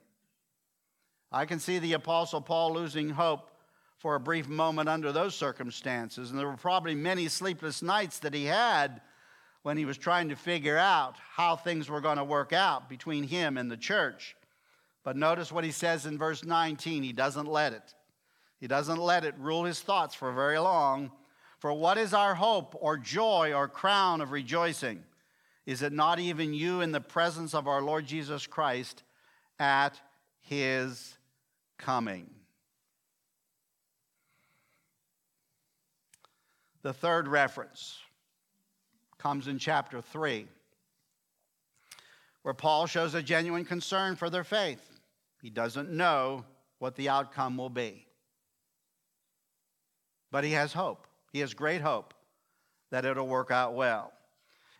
I 1.32 1.44
can 1.44 1.58
see 1.58 1.78
the 1.78 1.94
Apostle 1.94 2.40
Paul 2.40 2.74
losing 2.74 3.10
hope 3.10 3.50
for 3.98 4.14
a 4.14 4.20
brief 4.20 4.48
moment 4.48 4.88
under 4.88 5.12
those 5.12 5.34
circumstances. 5.34 6.30
And 6.30 6.38
there 6.38 6.46
were 6.46 6.56
probably 6.56 6.94
many 6.94 7.28
sleepless 7.28 7.82
nights 7.82 8.20
that 8.20 8.34
he 8.34 8.44
had 8.44 9.00
when 9.62 9.76
he 9.76 9.84
was 9.84 9.98
trying 9.98 10.28
to 10.28 10.36
figure 10.36 10.78
out 10.78 11.16
how 11.34 11.56
things 11.56 11.90
were 11.90 12.00
going 12.00 12.18
to 12.18 12.24
work 12.24 12.52
out 12.52 12.88
between 12.88 13.24
him 13.24 13.58
and 13.58 13.70
the 13.70 13.76
church. 13.76 14.36
But 15.02 15.16
notice 15.16 15.50
what 15.50 15.64
he 15.64 15.72
says 15.72 16.06
in 16.06 16.18
verse 16.18 16.44
19. 16.44 17.02
He 17.02 17.12
doesn't 17.12 17.48
let 17.48 17.72
it. 17.72 17.94
He 18.60 18.66
doesn't 18.66 18.98
let 18.98 19.24
it 19.24 19.34
rule 19.38 19.64
his 19.64 19.80
thoughts 19.80 20.14
for 20.14 20.32
very 20.32 20.58
long. 20.58 21.10
For 21.58 21.72
what 21.72 21.98
is 21.98 22.14
our 22.14 22.34
hope 22.34 22.76
or 22.80 22.96
joy 22.96 23.52
or 23.54 23.66
crown 23.66 24.20
of 24.20 24.30
rejoicing? 24.30 25.02
Is 25.64 25.82
it 25.82 25.92
not 25.92 26.20
even 26.20 26.54
you 26.54 26.80
in 26.80 26.92
the 26.92 27.00
presence 27.00 27.54
of 27.54 27.66
our 27.66 27.82
Lord 27.82 28.06
Jesus 28.06 28.46
Christ 28.46 29.02
at 29.58 30.00
his 30.46 31.16
coming? 31.78 32.30
The 36.82 36.92
third 36.92 37.26
reference 37.26 37.98
comes 39.18 39.48
in 39.48 39.58
chapter 39.58 40.00
3, 40.00 40.46
where 42.42 42.54
Paul 42.54 42.86
shows 42.86 43.14
a 43.14 43.22
genuine 43.22 43.64
concern 43.64 44.14
for 44.14 44.30
their 44.30 44.44
faith. 44.44 44.88
He 45.42 45.50
doesn't 45.50 45.90
know 45.90 46.44
what 46.78 46.94
the 46.94 47.08
outcome 47.08 47.56
will 47.56 47.70
be, 47.70 48.06
but 50.30 50.44
he 50.44 50.52
has 50.52 50.72
hope. 50.72 51.06
He 51.32 51.40
has 51.40 51.54
great 51.54 51.80
hope 51.80 52.14
that 52.90 53.04
it'll 53.04 53.26
work 53.26 53.50
out 53.50 53.74
well. 53.74 54.12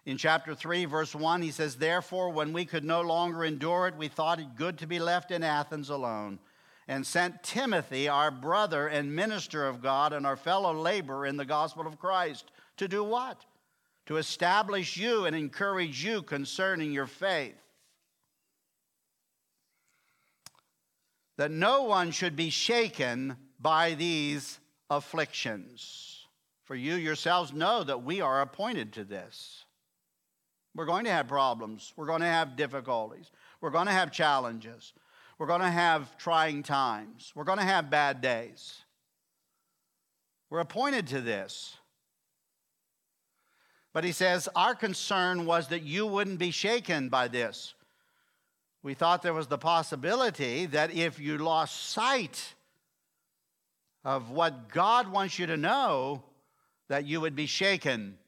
In 0.07 0.17
chapter 0.17 0.55
3, 0.55 0.85
verse 0.85 1.17
1, 1.17 1.43
he 1.43 1.51
says, 1.51 1.77
Therefore, 1.77 2.31
when 2.31 2.53
we 2.53 2.65
could 2.65 2.85
no 2.85 3.01
longer 3.01 3.45
endure 3.45 3.89
it, 3.89 3.97
we 3.97 4.07
thought 4.07 4.39
it 4.39 4.55
good 4.55 4.79
to 4.79 4.87
be 4.87 5.01
left 5.01 5.33
in 5.33 5.43
Athens 5.43 5.91
alone, 5.91 6.39
and 6.87 7.05
sent 7.05 7.43
Timothy, 7.43 8.09
our 8.09 8.31
brother 8.31 8.87
and 8.87 9.17
minister 9.17 9.67
of 9.67 9.83
God, 9.83 10.13
and 10.13 10.25
our 10.25 10.37
fellow 10.37 10.73
laborer 10.73 11.27
in 11.27 11.37
the 11.37 11.45
gospel 11.45 11.89
of 11.89 11.99
Christ, 11.99 12.53
to 12.77 12.87
do 12.87 13.03
what? 13.03 13.45
To 14.07 14.17
establish 14.17 14.97
you 14.97 15.27
and 15.27 15.35
encourage 15.35 16.05
you 16.05 16.23
concerning 16.23 16.93
your 16.93 17.09
faith. 17.09 17.57
That 21.37 21.51
no 21.51 21.83
one 21.83 22.13
should 22.13 22.37
be 22.37 22.51
shaken 22.51 23.37
by 23.59 23.95
these 23.95 24.61
afflictions. 24.89 26.25
For 26.63 26.77
you 26.77 26.95
yourselves 26.95 27.53
know 27.53 27.83
that 27.83 28.05
we 28.05 28.21
are 28.21 28.41
appointed 28.41 28.93
to 28.93 29.05
this. 29.05 29.66
We're 30.77 30.85
going 30.85 31.07
to 31.07 31.11
have 31.11 31.27
problems. 31.27 31.95
We're 31.97 32.07
going 32.07 32.21
to 32.21 32.27
have 32.27 32.55
difficulties. 32.55 33.31
We're 33.63 33.71
going 33.71 33.87
to 33.87 33.93
have 33.93 34.13
challenges. 34.13 34.93
We're 35.39 35.47
going 35.47 35.63
to 35.63 35.71
have 35.71 36.17
trying 36.19 36.63
times. 36.63 37.33
We're 37.35 37.45
going 37.45 37.59
to 37.59 37.65
have 37.65 37.89
bad 37.89 38.21
days. 38.21 38.83
We're 40.51 40.61
appointed 40.61 41.07
to 41.09 41.23
this. 41.23 41.77
But 43.95 44.05
he 44.05 44.13
says, 44.13 44.49
Our 44.55 44.75
concern 44.75 45.47
was 45.47 45.69
that 45.69 45.83
you 45.83 46.07
wouldn't 46.07 46.39
be 46.39 46.51
shaken 46.51 47.09
by 47.09 47.29
this. 47.29 47.75
We 48.83 48.93
thought 48.93 49.23
there 49.23 49.35
was 49.35 49.47
the 49.47 49.59
possibility 49.59 50.67
that 50.67 50.93
if 50.93 51.19
you 51.19 51.39
lost 51.39 51.91
sight 51.91 52.55
of 54.05 54.31
what 54.31 54.69
God 54.69 55.11
wants 55.11 55.39
you 55.39 55.47
to 55.47 55.57
know, 55.57 56.23
that 56.89 57.07
you 57.07 57.21
would 57.23 57.35
be 57.35 57.47
shaken 57.47 58.19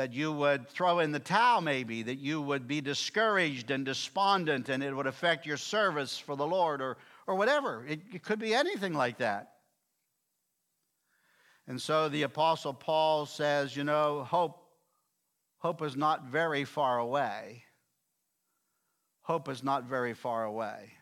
that 0.00 0.14
you 0.14 0.32
would 0.32 0.66
throw 0.66 1.00
in 1.00 1.12
the 1.12 1.18
towel, 1.18 1.60
maybe, 1.60 2.02
that 2.02 2.18
you 2.18 2.40
would 2.40 2.66
be 2.66 2.80
discouraged 2.80 3.70
and 3.70 3.84
despondent 3.84 4.70
and 4.70 4.82
it 4.82 4.96
would 4.96 5.06
affect 5.06 5.44
your 5.44 5.58
service 5.58 6.16
for 6.16 6.36
the 6.36 6.46
Lord 6.46 6.80
or, 6.80 6.96
or 7.26 7.34
whatever. 7.34 7.84
It, 7.86 8.00
it 8.10 8.22
could 8.22 8.38
be 8.38 8.54
anything 8.54 8.94
like 8.94 9.18
that. 9.18 9.52
And 11.68 11.78
so 11.78 12.08
the 12.08 12.22
Apostle 12.22 12.72
Paul 12.72 13.26
says, 13.26 13.76
you 13.76 13.84
know, 13.84 14.24
hope, 14.24 14.62
hope 15.58 15.82
is 15.82 15.96
not 15.96 16.24
very 16.28 16.64
far 16.64 16.98
away. 16.98 17.64
Hope 19.20 19.50
is 19.50 19.62
not 19.62 19.84
very 19.84 20.14
far 20.14 20.44
away. 20.44 20.92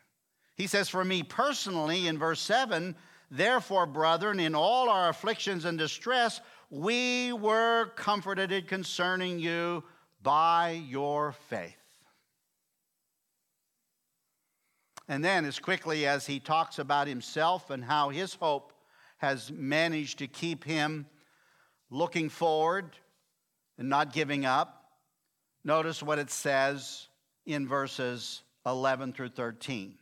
He 0.57 0.67
says, 0.67 0.89
for 0.89 1.05
me 1.05 1.23
personally, 1.23 2.09
in 2.09 2.19
verse 2.19 2.41
7, 2.41 2.97
therefore, 3.31 3.87
brethren, 3.87 4.41
in 4.41 4.57
all 4.57 4.89
our 4.89 5.09
afflictions 5.09 5.67
and 5.67 5.79
distress, 5.79 6.41
we 6.71 7.33
were 7.33 7.87
comforted 7.97 8.69
concerning 8.69 9.39
you 9.39 9.85
by 10.23 10.83
your 10.89 11.33
faith. 11.49 11.75
And 15.09 15.25
then, 15.25 15.47
as 15.47 15.59
quickly 15.59 16.07
as 16.07 16.27
he 16.27 16.39
talks 16.39 16.79
about 16.79 17.07
himself 17.07 17.71
and 17.71 17.83
how 17.83 18.11
his 18.11 18.35
hope 18.35 18.75
has 19.17 19.51
managed 19.51 20.19
to 20.19 20.27
keep 20.27 20.65
him 20.65 21.07
looking 21.91 22.29
forward 22.29 22.91
and 23.79 23.89
not 23.89 24.13
giving 24.13 24.45
up, 24.45 24.85
notice 25.65 26.03
what 26.03 26.19
it 26.19 26.31
says 26.31 27.09
in 27.47 27.67
verses 27.67 28.43
11 28.67 29.15
through 29.15 29.31
13. 29.31 29.95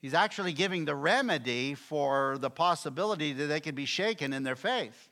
He's 0.00 0.14
actually 0.14 0.52
giving 0.52 0.84
the 0.84 0.94
remedy 0.94 1.74
for 1.74 2.36
the 2.38 2.50
possibility 2.50 3.32
that 3.32 3.46
they 3.46 3.60
could 3.60 3.74
be 3.74 3.86
shaken 3.86 4.34
in 4.34 4.42
their 4.42 4.56
faith. 4.56 5.07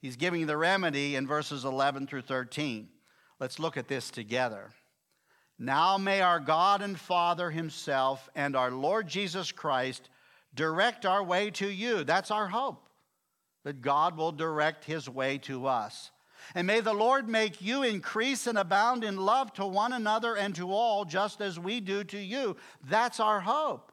He's 0.00 0.16
giving 0.16 0.46
the 0.46 0.56
remedy 0.56 1.16
in 1.16 1.26
verses 1.26 1.64
11 1.64 2.06
through 2.06 2.22
13. 2.22 2.88
Let's 3.40 3.58
look 3.58 3.76
at 3.76 3.88
this 3.88 4.10
together. 4.10 4.70
Now 5.58 5.96
may 5.96 6.20
our 6.20 6.40
God 6.40 6.82
and 6.82 6.98
Father 6.98 7.50
Himself 7.50 8.28
and 8.34 8.54
our 8.54 8.70
Lord 8.70 9.08
Jesus 9.08 9.52
Christ 9.52 10.08
direct 10.54 11.06
our 11.06 11.22
way 11.22 11.50
to 11.52 11.68
you. 11.68 12.04
That's 12.04 12.30
our 12.30 12.48
hope, 12.48 12.88
that 13.64 13.80
God 13.80 14.16
will 14.16 14.32
direct 14.32 14.84
His 14.84 15.08
way 15.08 15.38
to 15.38 15.66
us. 15.66 16.10
And 16.54 16.66
may 16.66 16.80
the 16.80 16.92
Lord 16.92 17.28
make 17.28 17.62
you 17.62 17.82
increase 17.82 18.46
and 18.46 18.58
abound 18.58 19.02
in 19.02 19.16
love 19.16 19.52
to 19.54 19.66
one 19.66 19.92
another 19.92 20.36
and 20.36 20.54
to 20.56 20.70
all, 20.70 21.04
just 21.04 21.40
as 21.40 21.58
we 21.58 21.80
do 21.80 22.04
to 22.04 22.18
you. 22.18 22.56
That's 22.88 23.18
our 23.18 23.40
hope 23.40 23.92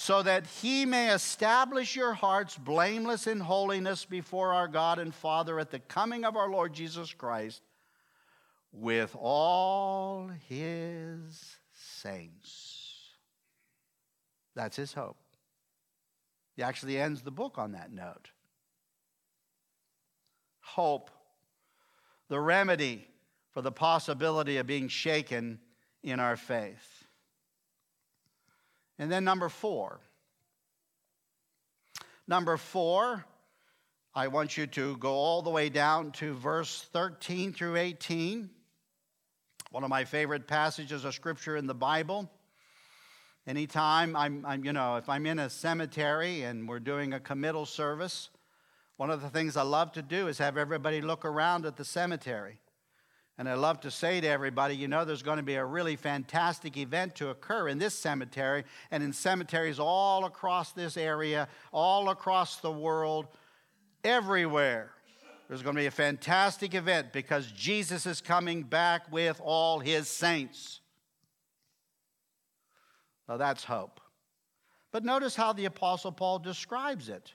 so 0.00 0.22
that 0.22 0.46
he 0.46 0.86
may 0.86 1.12
establish 1.12 1.96
your 1.96 2.12
hearts 2.12 2.56
blameless 2.56 3.26
in 3.26 3.40
holiness 3.40 4.04
before 4.04 4.54
our 4.54 4.68
God 4.68 5.00
and 5.00 5.12
Father 5.12 5.58
at 5.58 5.72
the 5.72 5.80
coming 5.80 6.24
of 6.24 6.36
our 6.36 6.48
Lord 6.48 6.72
Jesus 6.72 7.12
Christ 7.12 7.60
with 8.70 9.16
all 9.18 10.30
his 10.48 11.56
saints. 11.72 13.08
That's 14.54 14.76
his 14.76 14.92
hope. 14.92 15.16
He 16.54 16.62
actually 16.62 16.96
ends 16.96 17.22
the 17.22 17.32
book 17.32 17.58
on 17.58 17.72
that 17.72 17.90
note. 17.90 18.30
Hope, 20.60 21.10
the 22.28 22.38
remedy 22.38 23.08
for 23.50 23.62
the 23.62 23.72
possibility 23.72 24.58
of 24.58 24.66
being 24.68 24.86
shaken 24.86 25.58
in 26.04 26.20
our 26.20 26.36
faith. 26.36 26.97
And 28.98 29.10
then 29.10 29.24
number 29.24 29.48
four. 29.48 30.00
Number 32.26 32.56
four, 32.56 33.24
I 34.14 34.28
want 34.28 34.56
you 34.56 34.66
to 34.66 34.96
go 34.96 35.12
all 35.12 35.42
the 35.42 35.50
way 35.50 35.68
down 35.68 36.12
to 36.12 36.34
verse 36.34 36.88
13 36.92 37.52
through 37.52 37.76
18. 37.76 38.50
One 39.70 39.84
of 39.84 39.90
my 39.90 40.04
favorite 40.04 40.46
passages 40.46 41.04
of 41.04 41.14
scripture 41.14 41.56
in 41.56 41.66
the 41.66 41.74
Bible. 41.74 42.30
Anytime 43.46 44.16
I'm, 44.16 44.44
I'm, 44.44 44.64
you 44.64 44.72
know, 44.72 44.96
if 44.96 45.08
I'm 45.08 45.24
in 45.24 45.38
a 45.38 45.48
cemetery 45.48 46.42
and 46.42 46.68
we're 46.68 46.80
doing 46.80 47.14
a 47.14 47.20
committal 47.20 47.64
service, 47.64 48.30
one 48.96 49.10
of 49.10 49.22
the 49.22 49.30
things 49.30 49.56
I 49.56 49.62
love 49.62 49.92
to 49.92 50.02
do 50.02 50.26
is 50.28 50.38
have 50.38 50.56
everybody 50.56 51.00
look 51.00 51.24
around 51.24 51.64
at 51.64 51.76
the 51.76 51.84
cemetery. 51.84 52.60
And 53.38 53.48
I 53.48 53.54
love 53.54 53.80
to 53.82 53.90
say 53.90 54.20
to 54.20 54.26
everybody, 54.26 54.74
you 54.74 54.88
know, 54.88 55.04
there's 55.04 55.22
going 55.22 55.36
to 55.36 55.44
be 55.44 55.54
a 55.54 55.64
really 55.64 55.94
fantastic 55.94 56.76
event 56.76 57.14
to 57.16 57.28
occur 57.28 57.68
in 57.68 57.78
this 57.78 57.94
cemetery 57.94 58.64
and 58.90 59.00
in 59.00 59.12
cemeteries 59.12 59.78
all 59.78 60.24
across 60.24 60.72
this 60.72 60.96
area, 60.96 61.46
all 61.72 62.10
across 62.10 62.56
the 62.56 62.72
world, 62.72 63.28
everywhere. 64.02 64.90
There's 65.46 65.62
going 65.62 65.76
to 65.76 65.82
be 65.82 65.86
a 65.86 65.92
fantastic 65.92 66.74
event 66.74 67.12
because 67.12 67.46
Jesus 67.52 68.06
is 68.06 68.20
coming 68.20 68.64
back 68.64 69.10
with 69.12 69.40
all 69.42 69.78
his 69.78 70.08
saints. 70.08 70.80
Now 73.28 73.36
that's 73.36 73.62
hope. 73.62 74.00
But 74.90 75.04
notice 75.04 75.36
how 75.36 75.52
the 75.52 75.66
Apostle 75.66 76.12
Paul 76.12 76.40
describes 76.40 77.08
it. 77.08 77.34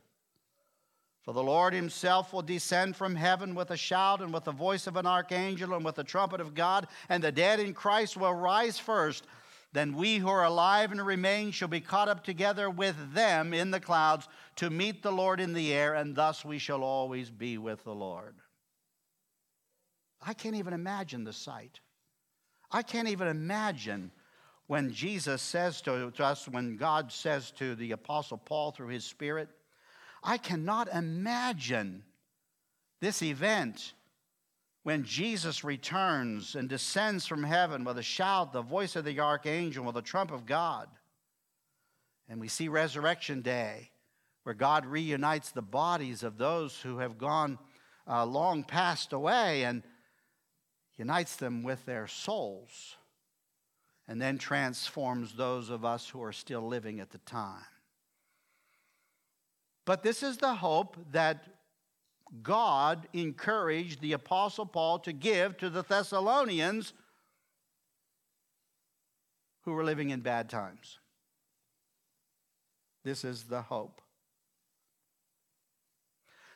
For 1.23 1.33
the 1.33 1.43
Lord 1.43 1.73
himself 1.73 2.33
will 2.33 2.41
descend 2.41 2.95
from 2.95 3.15
heaven 3.15 3.53
with 3.53 3.69
a 3.69 3.77
shout 3.77 4.21
and 4.21 4.33
with 4.33 4.45
the 4.45 4.51
voice 4.51 4.87
of 4.87 4.95
an 4.95 5.05
archangel 5.05 5.75
and 5.75 5.85
with 5.85 5.95
the 5.95 6.03
trumpet 6.03 6.41
of 6.41 6.55
God, 6.55 6.87
and 7.09 7.23
the 7.23 7.31
dead 7.31 7.59
in 7.59 7.73
Christ 7.73 8.17
will 8.17 8.33
rise 8.33 8.79
first. 8.79 9.27
Then 9.73 9.93
we 9.95 10.17
who 10.17 10.27
are 10.27 10.43
alive 10.43 10.91
and 10.91 11.05
remain 11.05 11.51
shall 11.51 11.67
be 11.67 11.79
caught 11.79 12.09
up 12.09 12.23
together 12.23 12.69
with 12.69 12.95
them 13.13 13.53
in 13.53 13.71
the 13.71 13.79
clouds 13.79 14.27
to 14.57 14.69
meet 14.69 15.03
the 15.03 15.11
Lord 15.11 15.39
in 15.39 15.53
the 15.53 15.73
air, 15.73 15.93
and 15.93 16.15
thus 16.15 16.43
we 16.43 16.57
shall 16.57 16.83
always 16.83 17.29
be 17.29 17.57
with 17.57 17.83
the 17.83 17.93
Lord. 17.95 18.35
I 20.25 20.33
can't 20.33 20.55
even 20.55 20.73
imagine 20.73 21.23
the 21.23 21.33
sight. 21.33 21.79
I 22.71 22.81
can't 22.81 23.07
even 23.07 23.27
imagine 23.27 24.11
when 24.67 24.91
Jesus 24.91 25.41
says 25.41 25.81
to, 25.81 26.11
us, 26.19 26.47
when 26.47 26.77
God 26.77 27.11
says 27.11 27.51
to 27.51 27.75
the 27.75 27.91
Apostle 27.91 28.37
Paul 28.37 28.71
through 28.71 28.87
his 28.87 29.05
Spirit, 29.05 29.49
I 30.23 30.37
cannot 30.37 30.87
imagine 30.93 32.03
this 32.99 33.21
event 33.23 33.93
when 34.83 35.03
Jesus 35.03 35.63
returns 35.63 36.55
and 36.55 36.67
descends 36.67 37.25
from 37.25 37.43
heaven 37.43 37.83
with 37.83 37.97
a 37.97 38.03
shout, 38.03 38.53
the 38.53 38.61
voice 38.61 38.95
of 38.95 39.05
the 39.05 39.19
archangel, 39.19 39.85
with 39.85 39.95
the 39.95 40.01
trump 40.01 40.31
of 40.31 40.45
God. 40.45 40.87
And 42.27 42.39
we 42.39 42.47
see 42.47 42.67
Resurrection 42.67 43.41
Day, 43.41 43.91
where 44.43 44.55
God 44.55 44.85
reunites 44.85 45.51
the 45.51 45.61
bodies 45.61 46.23
of 46.23 46.37
those 46.37 46.79
who 46.81 46.97
have 46.99 47.17
gone 47.17 47.59
uh, 48.07 48.25
long 48.25 48.63
passed 48.63 49.13
away 49.13 49.63
and 49.63 49.83
unites 50.97 51.35
them 51.35 51.63
with 51.63 51.85
their 51.85 52.07
souls, 52.07 52.97
and 54.07 54.21
then 54.21 54.37
transforms 54.37 55.33
those 55.33 55.69
of 55.69 55.85
us 55.85 56.09
who 56.09 56.23
are 56.23 56.33
still 56.33 56.67
living 56.67 56.99
at 56.99 57.11
the 57.11 57.17
time. 57.19 57.65
But 59.85 60.03
this 60.03 60.23
is 60.23 60.37
the 60.37 60.55
hope 60.55 60.97
that 61.11 61.43
God 62.43 63.07
encouraged 63.13 64.01
the 64.01 64.13
Apostle 64.13 64.65
Paul 64.65 64.99
to 64.99 65.11
give 65.11 65.57
to 65.57 65.69
the 65.69 65.83
Thessalonians 65.83 66.93
who 69.63 69.73
were 69.73 69.83
living 69.83 70.11
in 70.11 70.21
bad 70.21 70.49
times. 70.49 70.99
This 73.03 73.23
is 73.23 73.43
the 73.43 73.63
hope. 73.63 74.01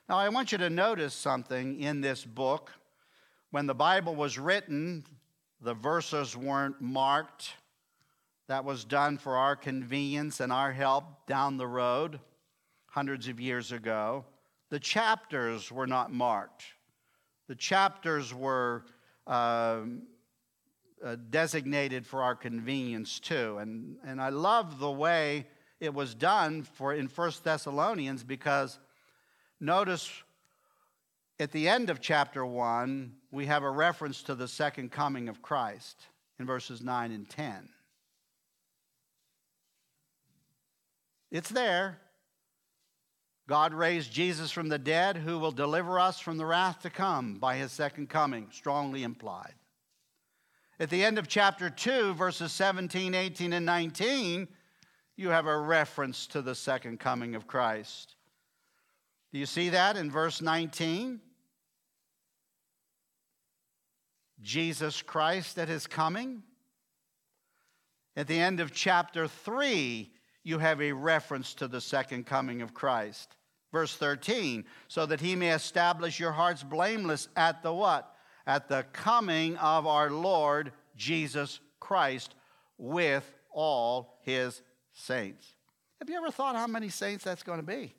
Now, 0.08 0.18
I 0.18 0.30
want 0.30 0.52
you 0.52 0.60
to 0.60 0.70
notice 0.70 1.16
something 1.16 1.80
in 1.80 2.02
this 2.02 2.24
book. 2.24 2.72
When 3.50 3.66
the 3.66 3.74
Bible 3.74 4.16
was 4.16 4.38
written, 4.38 5.04
the 5.60 5.74
verses 5.74 6.38
weren't 6.38 6.80
marked. 6.80 7.54
That 8.48 8.66
was 8.66 8.86
done 8.86 9.18
for 9.18 9.36
our 9.36 9.56
convenience 9.56 10.40
and 10.40 10.54
our 10.54 10.72
help 10.72 11.26
down 11.26 11.58
the 11.58 11.66
road 11.66 12.20
hundreds 12.96 13.28
of 13.28 13.42
years 13.42 13.74
ago. 13.74 14.24
The 14.70 14.80
chapters 14.80 15.70
were 15.70 15.86
not 15.86 16.14
marked. 16.14 16.64
The 17.50 17.56
chapters 17.56 18.34
were 18.34 18.86
uh, 19.28 19.82
uh, 21.04 21.18
designated 21.30 22.08
for 22.08 22.24
our 22.24 22.36
convenience 22.36 23.20
too. 23.20 23.58
And, 23.58 23.98
and 24.06 24.22
I 24.22 24.30
love 24.30 24.80
the 24.80 24.90
way 24.90 25.46
it 25.82 25.94
was 25.94 26.16
done 26.16 26.64
for 26.64 26.94
in 26.94 27.10
First 27.10 27.44
Thessalonians 27.44 28.24
because 28.24 28.80
notice 29.60 30.10
at 31.38 31.52
the 31.52 31.68
end 31.68 31.90
of 31.90 32.00
chapter 32.00 32.46
1, 32.46 33.12
we 33.30 33.46
have 33.48 33.64
a 33.64 33.70
reference 33.70 34.24
to 34.24 34.36
the 34.36 34.48
second 34.48 34.94
coming 34.94 35.28
of 35.28 35.42
Christ 35.42 36.08
in 36.40 36.46
verses 36.46 36.82
9 36.82 37.12
and 37.12 37.30
10. 37.30 37.68
It's 41.30 41.50
there. 41.50 42.00
God 43.48 43.74
raised 43.74 44.12
Jesus 44.12 44.52
from 44.52 44.70
the 44.70 44.80
dead, 44.80 45.18
who 45.18 45.38
will 45.38 45.52
deliver 45.52 46.00
us 46.00 46.20
from 46.20 46.38
the 46.38 46.46
wrath 46.46 46.82
to 46.82 46.90
come 46.90 47.36
by 47.36 47.58
his 47.58 47.72
second 47.72 48.10
coming, 48.10 48.48
strongly 48.52 49.04
implied. 49.04 49.54
At 50.80 50.90
the 50.90 51.04
end 51.04 51.20
of 51.20 51.28
chapter 51.28 51.70
2, 51.70 52.16
verses 52.16 52.52
17, 52.52 53.14
18, 53.14 53.54
and 53.54 53.66
19, 53.66 54.48
you 55.16 55.30
have 55.30 55.46
a 55.46 55.58
reference 55.58 56.28
to 56.28 56.42
the 56.42 56.56
second 56.56 57.00
coming 57.00 57.36
of 57.36 57.48
Christ. 57.48 58.16
Do 59.32 59.40
you 59.40 59.46
see 59.46 59.70
that 59.70 59.96
in 59.96 60.10
verse 60.10 60.42
19? 60.42 61.22
Jesus 64.42 65.02
Christ 65.02 65.58
at 65.58 65.70
his 65.70 65.88
coming. 65.88 66.44
At 68.18 68.28
the 68.28 68.40
end 68.40 68.60
of 68.60 68.74
chapter 68.74 69.28
3, 69.28 70.12
you 70.46 70.60
have 70.60 70.80
a 70.80 70.94
reference 70.94 71.56
to 71.56 71.68
the 71.68 71.82
second 71.82 72.26
coming 72.26 72.62
of 72.62 72.74
Christ. 72.74 73.36
Verse 73.74 73.96
13, 73.96 74.64
so 74.88 75.06
that 75.08 75.20
he 75.20 75.36
may 75.36 75.52
establish 75.52 76.20
your 76.20 76.32
hearts 76.32 76.64
blameless 76.64 77.28
at 77.36 77.62
the 77.64 77.74
what? 77.74 78.16
At 78.48 78.70
the 78.70 78.86
coming 78.94 79.58
of 79.58 79.88
our 79.88 80.10
Lord 80.12 80.72
Jesus 80.96 81.60
Christ 81.80 82.36
with 82.78 83.30
all 83.52 84.20
his 84.22 84.62
saints. 84.94 85.56
Have 86.00 86.10
you 86.10 86.16
ever 86.16 86.32
thought 86.32 86.56
how 86.56 86.68
many 86.68 86.90
saints 86.90 87.24
that's 87.24 87.44
going 87.44 87.60
to 87.60 87.66
be? 87.66 87.94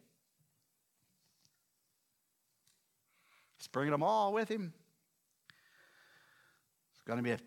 He's 3.59 3.69
bringing 3.69 3.93
them 3.93 4.05
all 4.05 4.33
with 4.33 4.49
him. 4.49 4.73
It's 6.93 7.03
going 7.03 7.19
to 7.19 7.23
be 7.25 7.33
a 7.33 7.39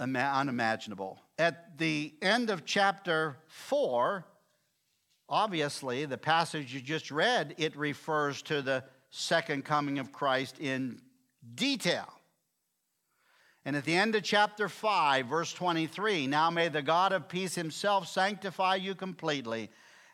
unimaginable. 0.00 1.20
At 1.38 1.78
the 1.78 2.14
end 2.22 2.50
of 2.50 2.64
chapter 2.64 3.36
4, 3.48 4.24
obviously, 5.28 6.04
the 6.06 6.18
passage 6.18 6.74
you 6.74 6.80
just 6.80 7.10
read, 7.10 7.54
it 7.58 7.76
refers 7.76 8.42
to 8.42 8.62
the 8.62 8.84
second 9.10 9.64
coming 9.64 9.98
of 9.98 10.12
Christ 10.12 10.58
in 10.58 11.00
detail. 11.54 12.08
And 13.64 13.76
at 13.76 13.84
the 13.84 13.94
end 13.94 14.14
of 14.14 14.22
chapter 14.22 14.68
5, 14.68 15.26
verse 15.26 15.52
23, 15.52 16.26
now 16.26 16.50
may 16.50 16.68
the 16.68 16.82
God 16.82 17.12
of 17.12 17.28
peace 17.28 17.54
himself 17.54 18.08
sanctify 18.08 18.76
you 18.76 18.94
completely, 18.94 19.70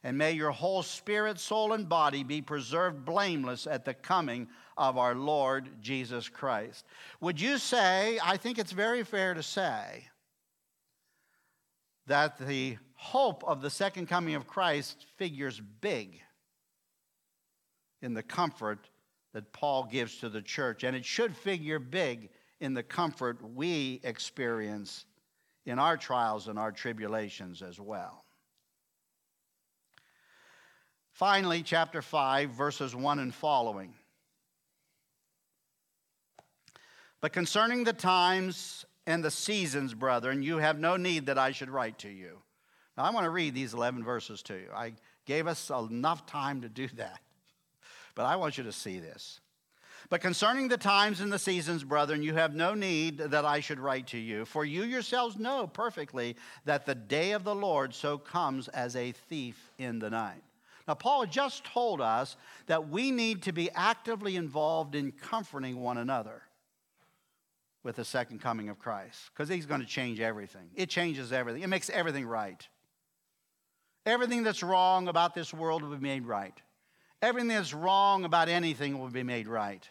and 0.07 0.16
may 0.16 0.31
your 0.31 0.53
whole 0.53 0.85
spirit, 0.85 1.37
soul, 1.37 1.73
and 1.73 1.88
body 1.88 2.23
be 2.23 2.40
preserved 2.40 3.05
blameless 3.05 3.66
at 3.66 3.85
the 3.85 3.92
coming 3.92 4.47
of 4.77 4.97
our 4.97 5.16
Lord 5.16 5.83
Jesus 5.83 6.29
Christ. 6.29 6.87
Would 7.21 7.40
you 7.40 7.59
say, 7.59 8.16
I 8.23 8.37
think 8.37 8.61
it's 8.61 8.71
very 8.71 9.03
fair 9.03 9.35
to 9.35 9.42
say, 9.42 10.07
that 12.07 12.38
the 12.38 12.79
hope 12.95 13.42
of 13.49 13.62
the 13.62 13.69
second 13.69 14.07
coming 14.07 14.37
of 14.37 14.47
Christ 14.47 15.07
figures 15.16 15.61
big 15.81 16.21
in 18.01 18.14
the 18.14 18.23
comfort 18.23 18.88
that 19.35 19.53
Paul 19.53 19.88
gives 19.90 20.19
to 20.19 20.29
the 20.29 20.40
church. 20.40 20.85
And 20.85 20.95
it 20.95 21.05
should 21.05 21.35
figure 21.35 21.81
big 21.81 22.29
in 22.61 22.75
the 22.75 22.85
comfort 22.85 23.38
we 23.42 24.01
experience 24.05 25.05
in 25.64 25.81
our 25.81 25.97
trials 25.97 26.47
and 26.47 26.61
our 26.61 26.71
tribulations 26.71 27.61
as 27.61 27.81
well. 27.81 28.23
Finally, 31.16 31.62
chapter 31.62 32.02
5, 32.02 32.50
verses 32.50 32.94
1 32.94 33.20
and 33.20 33.35
following. 33.35 33.94
But 37.22 37.33
concerning 37.33 37.85
the 37.85 37.94
times 37.94 38.85
and 39.07 39.24
the 39.24 39.31
seasons, 39.31 39.94
brethren, 39.94 40.42
you 40.42 40.59
have 40.59 40.79
no 40.79 40.98
need 40.98 41.24
that 41.24 41.38
I 41.38 41.52
should 41.52 41.70
write 41.70 41.98
to 42.00 42.11
you. 42.11 42.42
Now, 42.98 43.05
I 43.05 43.11
want 43.12 43.24
to 43.24 43.31
read 43.31 43.55
these 43.55 43.72
11 43.72 44.05
verses 44.05 44.42
to 44.42 44.57
you. 44.57 44.68
I 44.74 44.92
gave 45.24 45.46
us 45.46 45.70
enough 45.70 46.26
time 46.26 46.61
to 46.61 46.68
do 46.68 46.87
that, 46.96 47.20
but 48.14 48.26
I 48.26 48.37
want 48.37 48.59
you 48.59 48.64
to 48.64 48.72
see 48.72 48.98
this. 48.98 49.40
But 50.11 50.20
concerning 50.20 50.68
the 50.68 50.76
times 50.76 51.22
and 51.22 51.33
the 51.33 51.38
seasons, 51.38 51.83
brethren, 51.83 52.22
you 52.22 52.35
have 52.35 52.55
no 52.55 52.74
need 52.74 53.16
that 53.16 53.46
I 53.46 53.61
should 53.61 53.81
write 53.81 54.09
to 54.09 54.18
you, 54.18 54.44
for 54.44 54.66
you 54.66 54.83
yourselves 54.83 55.38
know 55.38 55.66
perfectly 55.66 56.37
that 56.66 56.85
the 56.85 56.94
day 56.94 57.33
of 57.33 57.42
the 57.42 57.55
Lord 57.55 57.94
so 57.94 58.18
comes 58.18 58.68
as 58.68 58.94
a 58.96 59.12
thief 59.12 59.72
in 59.79 59.98
the 59.98 60.11
night. 60.11 60.42
Now, 60.87 60.94
Paul 60.94 61.27
just 61.27 61.64
told 61.64 62.01
us 62.01 62.37
that 62.66 62.88
we 62.88 63.11
need 63.11 63.42
to 63.42 63.53
be 63.53 63.70
actively 63.75 64.37
involved 64.37 64.94
in 64.94 65.12
comforting 65.12 65.81
one 65.81 65.99
another 65.99 66.42
with 67.83 67.96
the 67.96 68.05
second 68.05 68.40
coming 68.40 68.68
of 68.68 68.79
Christ 68.79 69.31
because 69.33 69.49
he's 69.49 69.66
going 69.66 69.81
to 69.81 69.87
change 69.87 70.20
everything. 70.20 70.70
It 70.75 70.88
changes 70.88 71.33
everything, 71.33 71.62
it 71.62 71.68
makes 71.68 71.90
everything 71.90 72.27
right. 72.27 72.66
Everything 74.05 74.44
that's 74.44 74.62
wrong 74.62 75.09
about 75.09 75.35
this 75.35 75.53
world 75.53 75.83
will 75.83 75.96
be 75.96 76.03
made 76.03 76.27
right. 76.27 76.55
Everything 77.20 77.49
that's 77.49 77.75
wrong 77.75 78.25
about 78.25 78.49
anything 78.49 79.01
will 79.01 79.09
be 79.09 79.25
made 79.25 79.49
right 79.49 79.88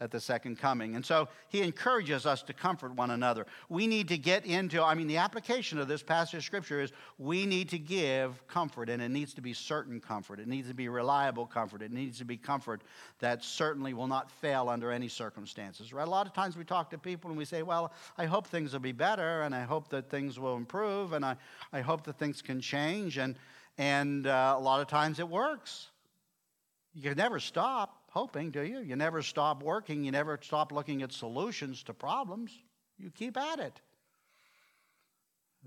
at 0.00 0.10
the 0.10 0.20
second 0.20 0.58
coming. 0.58 0.96
And 0.96 1.04
so 1.04 1.28
he 1.48 1.60
encourages 1.60 2.24
us 2.24 2.42
to 2.44 2.52
comfort 2.52 2.94
one 2.94 3.10
another. 3.10 3.46
We 3.68 3.86
need 3.86 4.08
to 4.08 4.18
get 4.18 4.46
into, 4.46 4.82
I 4.82 4.94
mean, 4.94 5.06
the 5.06 5.18
application 5.18 5.78
of 5.78 5.88
this 5.88 6.02
passage 6.02 6.38
of 6.38 6.44
scripture 6.44 6.80
is 6.80 6.92
we 7.18 7.44
need 7.44 7.68
to 7.70 7.78
give 7.78 8.46
comfort, 8.46 8.88
and 8.88 9.02
it 9.02 9.10
needs 9.10 9.34
to 9.34 9.42
be 9.42 9.52
certain 9.52 10.00
comfort. 10.00 10.40
It 10.40 10.48
needs 10.48 10.68
to 10.68 10.74
be 10.74 10.88
reliable 10.88 11.46
comfort. 11.46 11.82
It 11.82 11.92
needs 11.92 12.18
to 12.18 12.24
be 12.24 12.36
comfort 12.36 12.82
that 13.18 13.44
certainly 13.44 13.92
will 13.92 14.06
not 14.06 14.30
fail 14.30 14.68
under 14.68 14.90
any 14.90 15.08
circumstances. 15.08 15.92
Right? 15.92 16.06
A 16.06 16.10
lot 16.10 16.26
of 16.26 16.32
times 16.32 16.56
we 16.56 16.64
talk 16.64 16.90
to 16.90 16.98
people 16.98 17.30
and 17.30 17.36
we 17.36 17.44
say, 17.44 17.62
well, 17.62 17.92
I 18.16 18.24
hope 18.24 18.46
things 18.46 18.72
will 18.72 18.80
be 18.80 18.92
better, 18.92 19.42
and 19.42 19.54
I 19.54 19.62
hope 19.62 19.88
that 19.90 20.08
things 20.08 20.38
will 20.38 20.56
improve, 20.56 21.12
and 21.12 21.24
I, 21.24 21.36
I 21.72 21.82
hope 21.82 22.04
that 22.04 22.18
things 22.18 22.40
can 22.40 22.60
change. 22.60 23.18
And, 23.18 23.36
and 23.76 24.26
uh, 24.26 24.54
a 24.56 24.60
lot 24.60 24.80
of 24.80 24.86
times 24.86 25.18
it 25.18 25.28
works. 25.28 25.88
You 26.94 27.02
can 27.02 27.16
never 27.16 27.38
stop 27.38 27.99
hoping, 28.10 28.50
do 28.50 28.62
you? 28.62 28.80
You 28.80 28.96
never 28.96 29.22
stop 29.22 29.62
working. 29.62 30.04
You 30.04 30.10
never 30.12 30.38
stop 30.42 30.72
looking 30.72 31.02
at 31.02 31.12
solutions 31.12 31.82
to 31.84 31.94
problems. 31.94 32.52
You 32.98 33.10
keep 33.10 33.36
at 33.36 33.58
it. 33.58 33.80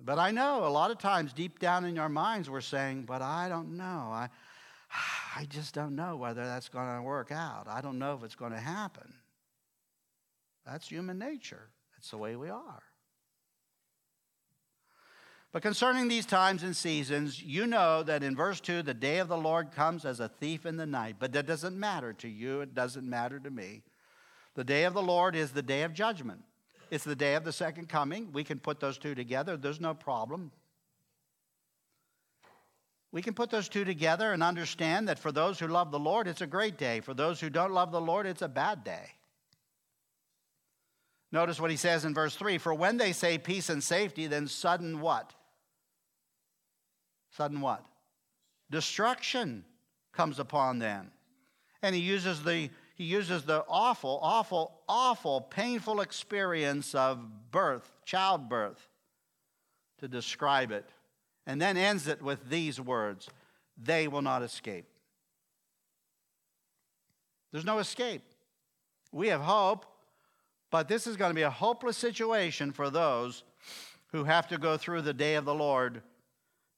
But 0.02 0.20
I 0.20 0.32
know 0.32 0.66
a 0.66 0.70
lot 0.70 0.92
of 0.92 0.98
times 0.98 1.34
deep 1.34 1.60
down 1.60 1.86
in 1.86 1.98
our 1.98 2.10
minds 2.10 2.50
we're 2.50 2.62
saying, 2.62 3.04
but 3.04 3.22
I 3.22 3.50
don't 3.50 3.78
know. 3.78 4.10
I, 4.12 4.30
I 5.36 5.46
just 5.46 5.74
don't 5.74 5.96
know 5.96 6.16
whether 6.16 6.46
that's 6.46 6.70
going 6.70 6.96
to 6.96 7.02
work 7.02 7.32
out. 7.32 7.68
I 7.68 7.82
don't 7.82 8.00
know 8.00 8.16
if 8.16 8.24
it's 8.24 8.36
going 8.36 8.52
to 8.52 8.60
happen. 8.60 9.14
That's 10.66 10.88
human 10.88 11.20
nature. 11.20 11.70
That's 11.96 12.12
the 12.12 12.18
way 12.18 12.36
we 12.36 12.50
are. 12.50 12.84
But 15.54 15.62
concerning 15.62 16.08
these 16.08 16.26
times 16.26 16.64
and 16.64 16.76
seasons, 16.76 17.42
you 17.42 17.68
know 17.68 18.02
that 18.02 18.24
in 18.24 18.36
verse 18.36 18.60
2, 18.60 18.82
the 18.82 18.96
day 18.96 19.20
of 19.20 19.28
the 19.28 19.38
Lord 19.38 19.72
comes 19.72 20.04
as 20.04 20.20
a 20.20 20.28
thief 20.28 20.66
in 20.66 20.78
the 20.78 20.88
night. 20.88 21.18
But 21.20 21.32
that 21.34 21.46
doesn't 21.46 21.80
matter 21.80 22.12
to 22.14 22.28
you, 22.28 22.62
it 22.62 22.74
doesn't 22.74 23.08
matter 23.08 23.40
to 23.40 23.52
me. 23.52 23.84
The 24.56 24.64
day 24.64 24.84
of 24.86 24.96
the 24.96 25.02
Lord 25.04 25.36
is 25.36 25.52
the 25.52 25.62
day 25.62 25.84
of 25.84 25.94
judgment, 25.94 26.42
it's 26.90 27.04
the 27.04 27.16
day 27.16 27.36
of 27.36 27.44
the 27.44 27.52
second 27.52 27.88
coming. 27.88 28.32
We 28.34 28.44
can 28.44 28.60
put 28.60 28.80
those 28.80 28.98
two 28.98 29.14
together, 29.14 29.56
there's 29.56 29.80
no 29.80 29.94
problem. 29.94 30.52
We 33.12 33.22
can 33.22 33.36
put 33.36 33.52
those 33.52 33.70
two 33.70 33.86
together 33.86 34.34
and 34.34 34.42
understand 34.42 35.08
that 35.08 35.20
for 35.20 35.32
those 35.32 35.60
who 35.60 35.68
love 35.68 35.92
the 35.92 36.00
Lord, 36.00 36.28
it's 36.28 36.42
a 36.42 36.48
great 36.48 36.80
day. 36.80 37.00
For 37.00 37.14
those 37.14 37.40
who 37.40 37.52
don't 37.52 37.72
love 37.72 37.92
the 37.92 38.02
Lord, 38.02 38.26
it's 38.26 38.42
a 38.42 38.48
bad 38.48 38.84
day. 38.84 39.12
Notice 41.32 41.62
what 41.62 41.70
he 41.70 41.78
says 41.78 42.06
in 42.06 42.16
verse 42.16 42.36
3 42.36 42.58
For 42.58 42.74
when 42.74 42.98
they 42.98 43.12
say 43.12 43.38
peace 43.38 43.70
and 43.70 43.84
safety, 43.84 44.26
then 44.26 44.48
sudden 44.48 45.00
what? 45.00 45.32
Sudden 47.36 47.62
what? 47.62 47.84
Destruction 48.70 49.66
comes 50.12 50.40
upon 50.40 50.80
them. 50.80 51.12
And 51.82 51.96
he 51.96 52.02
uses 52.02 52.44
the 52.44 52.70
he 52.96 53.06
uses 53.06 53.44
the 53.44 53.66
awful, 53.68 54.20
awful, 54.22 54.80
awful, 54.88 55.42
painful 55.42 56.00
experience 56.00 56.94
of 56.94 57.52
birth, 57.52 57.92
childbirth, 58.06 58.88
to 59.98 60.08
describe 60.08 60.72
it. 60.72 60.88
And 61.48 61.60
then 61.60 61.76
ends 61.76 62.08
it 62.08 62.22
with 62.22 62.50
these 62.50 62.80
words 62.80 63.30
they 63.82 64.08
will 64.08 64.22
not 64.22 64.44
escape. 64.44 64.86
There's 67.52 67.66
no 67.66 67.80
escape. 67.80 68.22
We 69.12 69.30
have 69.30 69.42
hope, 69.42 69.86
but 70.70 70.88
this 70.88 71.08
is 71.08 71.18
going 71.18 71.32
to 71.32 71.36
be 71.36 71.42
a 71.42 71.50
hopeless 71.50 71.98
situation 71.98 72.72
for 72.72 72.92
those 72.92 73.44
who 74.12 74.24
have 74.24 74.48
to 74.50 74.60
go 74.60 74.78
through 74.78 75.02
the 75.02 75.14
day 75.14 75.36
of 75.36 75.46
the 75.46 75.54
Lord 75.54 76.04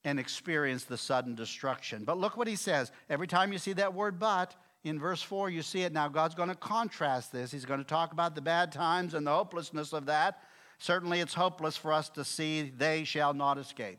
and 0.05 0.19
experience 0.19 0.85
the 0.85 0.97
sudden 0.97 1.35
destruction. 1.35 2.05
But 2.05 2.19
look 2.19 2.37
what 2.37 2.47
he 2.47 2.55
says. 2.55 2.91
Every 3.09 3.27
time 3.27 3.51
you 3.51 3.57
see 3.57 3.73
that 3.73 3.93
word 3.93 4.19
but, 4.19 4.55
in 4.83 4.99
verse 4.99 5.21
4, 5.21 5.49
you 5.49 5.63
see 5.63 5.81
it 5.81 5.91
now. 5.91 6.07
God's 6.07 6.35
going 6.35 6.49
to 6.49 6.55
contrast 6.55 7.33
this. 7.33 7.51
He's 7.51 7.65
going 7.65 7.79
to 7.79 7.85
talk 7.85 8.13
about 8.13 8.35
the 8.35 8.41
bad 8.41 8.71
times 8.71 9.15
and 9.15 9.25
the 9.25 9.31
hopelessness 9.31 9.91
of 9.93 10.05
that. 10.05 10.43
Certainly, 10.77 11.21
it's 11.21 11.33
hopeless 11.33 11.75
for 11.75 11.91
us 11.91 12.07
to 12.09 12.23
see 12.23 12.71
they 12.77 13.03
shall 13.03 13.33
not 13.33 13.57
escape. 13.57 13.97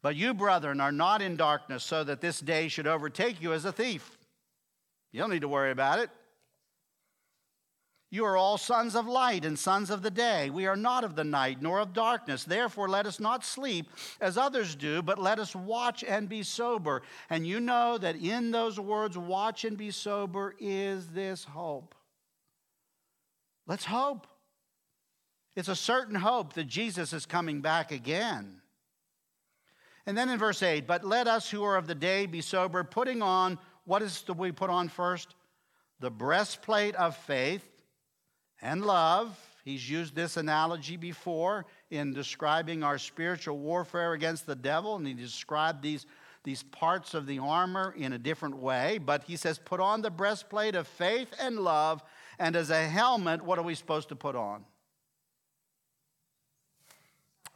But 0.00 0.16
you, 0.16 0.32
brethren, 0.32 0.80
are 0.80 0.92
not 0.92 1.20
in 1.20 1.36
darkness, 1.36 1.84
so 1.84 2.02
that 2.04 2.22
this 2.22 2.40
day 2.40 2.68
should 2.68 2.86
overtake 2.86 3.42
you 3.42 3.52
as 3.52 3.66
a 3.66 3.72
thief. 3.72 4.16
You 5.12 5.20
don't 5.20 5.30
need 5.30 5.40
to 5.42 5.48
worry 5.48 5.70
about 5.70 5.98
it. 5.98 6.08
You 8.10 8.24
are 8.24 8.36
all 8.36 8.56
sons 8.56 8.94
of 8.94 9.08
light 9.08 9.44
and 9.44 9.58
sons 9.58 9.90
of 9.90 10.02
the 10.02 10.10
day. 10.10 10.48
We 10.48 10.66
are 10.66 10.76
not 10.76 11.02
of 11.02 11.16
the 11.16 11.24
night 11.24 11.60
nor 11.60 11.80
of 11.80 11.92
darkness. 11.92 12.44
Therefore, 12.44 12.88
let 12.88 13.04
us 13.04 13.18
not 13.18 13.44
sleep 13.44 13.90
as 14.20 14.38
others 14.38 14.76
do, 14.76 15.02
but 15.02 15.18
let 15.18 15.40
us 15.40 15.56
watch 15.56 16.04
and 16.04 16.28
be 16.28 16.44
sober. 16.44 17.02
And 17.30 17.46
you 17.46 17.58
know 17.58 17.98
that 17.98 18.16
in 18.16 18.52
those 18.52 18.78
words, 18.78 19.18
watch 19.18 19.64
and 19.64 19.76
be 19.76 19.90
sober, 19.90 20.54
is 20.60 21.08
this 21.08 21.42
hope. 21.44 21.96
Let's 23.66 23.84
hope. 23.84 24.28
It's 25.56 25.68
a 25.68 25.74
certain 25.74 26.14
hope 26.14 26.52
that 26.52 26.68
Jesus 26.68 27.12
is 27.12 27.26
coming 27.26 27.60
back 27.60 27.90
again. 27.90 28.60
And 30.06 30.16
then 30.16 30.28
in 30.28 30.38
verse 30.38 30.62
8, 30.62 30.86
but 30.86 31.02
let 31.04 31.26
us 31.26 31.50
who 31.50 31.64
are 31.64 31.76
of 31.76 31.88
the 31.88 31.94
day 31.94 32.26
be 32.26 32.40
sober, 32.40 32.84
putting 32.84 33.20
on, 33.20 33.58
what 33.84 34.02
is 34.02 34.22
the 34.22 34.34
we 34.34 34.52
put 34.52 34.70
on 34.70 34.88
first? 34.88 35.34
The 35.98 36.10
breastplate 36.10 36.94
of 36.94 37.16
faith 37.16 37.66
and 38.62 38.84
love. 38.84 39.38
He's 39.64 39.88
used 39.88 40.14
this 40.14 40.36
analogy 40.36 40.96
before 40.96 41.66
in 41.90 42.12
describing 42.12 42.82
our 42.82 42.98
spiritual 42.98 43.58
warfare 43.58 44.12
against 44.12 44.46
the 44.46 44.54
devil, 44.54 44.96
and 44.96 45.06
he 45.06 45.14
described 45.14 45.82
these, 45.82 46.06
these 46.44 46.62
parts 46.62 47.14
of 47.14 47.26
the 47.26 47.40
armor 47.40 47.92
in 47.96 48.12
a 48.12 48.18
different 48.18 48.56
way. 48.56 48.98
But 48.98 49.24
he 49.24 49.36
says, 49.36 49.58
Put 49.58 49.80
on 49.80 50.02
the 50.02 50.10
breastplate 50.10 50.76
of 50.76 50.86
faith 50.86 51.34
and 51.40 51.58
love, 51.58 52.02
and 52.38 52.54
as 52.54 52.70
a 52.70 52.86
helmet, 52.86 53.42
what 53.42 53.58
are 53.58 53.64
we 53.64 53.74
supposed 53.74 54.08
to 54.10 54.16
put 54.16 54.36
on? 54.36 54.64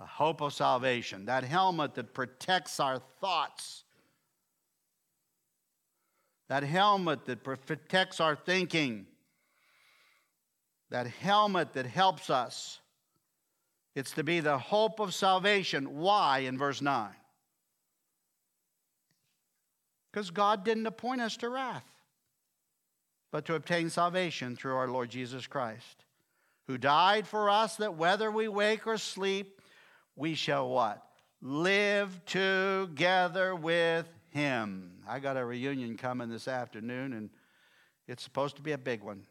A 0.01 0.07
hope 0.07 0.41
of 0.41 0.53
salvation, 0.53 1.27
that 1.27 1.45
helmet 1.45 1.95
that 1.95 2.13
protects 2.13 2.81
our 2.81 3.01
thoughts, 3.21 3.85
that 6.49 6.65
helmet 6.65 7.27
that 7.27 7.45
protects 7.45 8.19
our 8.19 8.35
thinking 8.35 9.07
that 10.91 11.07
helmet 11.07 11.73
that 11.75 11.87
helps 11.87 12.31
us. 12.31 12.81
It's 13.95 14.13
to 14.13 14.25
be 14.25 14.41
the 14.41 14.59
hope 14.59 15.01
of 15.01 15.15
salvation. 15.15 15.99
Why 15.99 16.41
in 16.41 16.59
verse 16.59 16.81
9? 16.81 17.09
Because 20.13 20.31
God 20.31 20.65
didn't 20.65 20.87
appoint 20.87 21.21
us 21.21 21.37
to 21.39 21.49
wrath, 21.49 21.87
but 23.31 23.45
to 23.47 23.55
obtain 23.55 23.91
salvation 23.91 24.57
through 24.57 24.75
our 24.75 24.89
Lord 24.89 25.11
Jesus 25.11 25.47
Christ, 25.47 26.05
who 26.67 26.79
died 26.79 27.27
for 27.27 27.49
us 27.49 27.77
that 27.77 27.95
whether 27.95 28.31
we 28.31 28.49
wake 28.49 28.87
or 28.87 28.99
sleep, 28.99 29.61
we 30.17 30.35
shall 30.35 30.69
what? 30.69 31.05
Live 31.41 32.25
together 32.27 33.55
with 33.55 34.07
him. 34.31 34.93
I 35.09 35.21
got 35.21 35.37
a 35.37 35.45
reunion 35.45 35.97
coming 35.97 36.29
this 36.29 36.49
afternoon, 36.49 37.13
and 37.13 37.31
it's 38.07 38.23
supposed 38.23 38.57
to 38.57 38.63
be 38.63 38.73
a 38.73 38.79
big 38.79 39.03
one. 39.03 39.25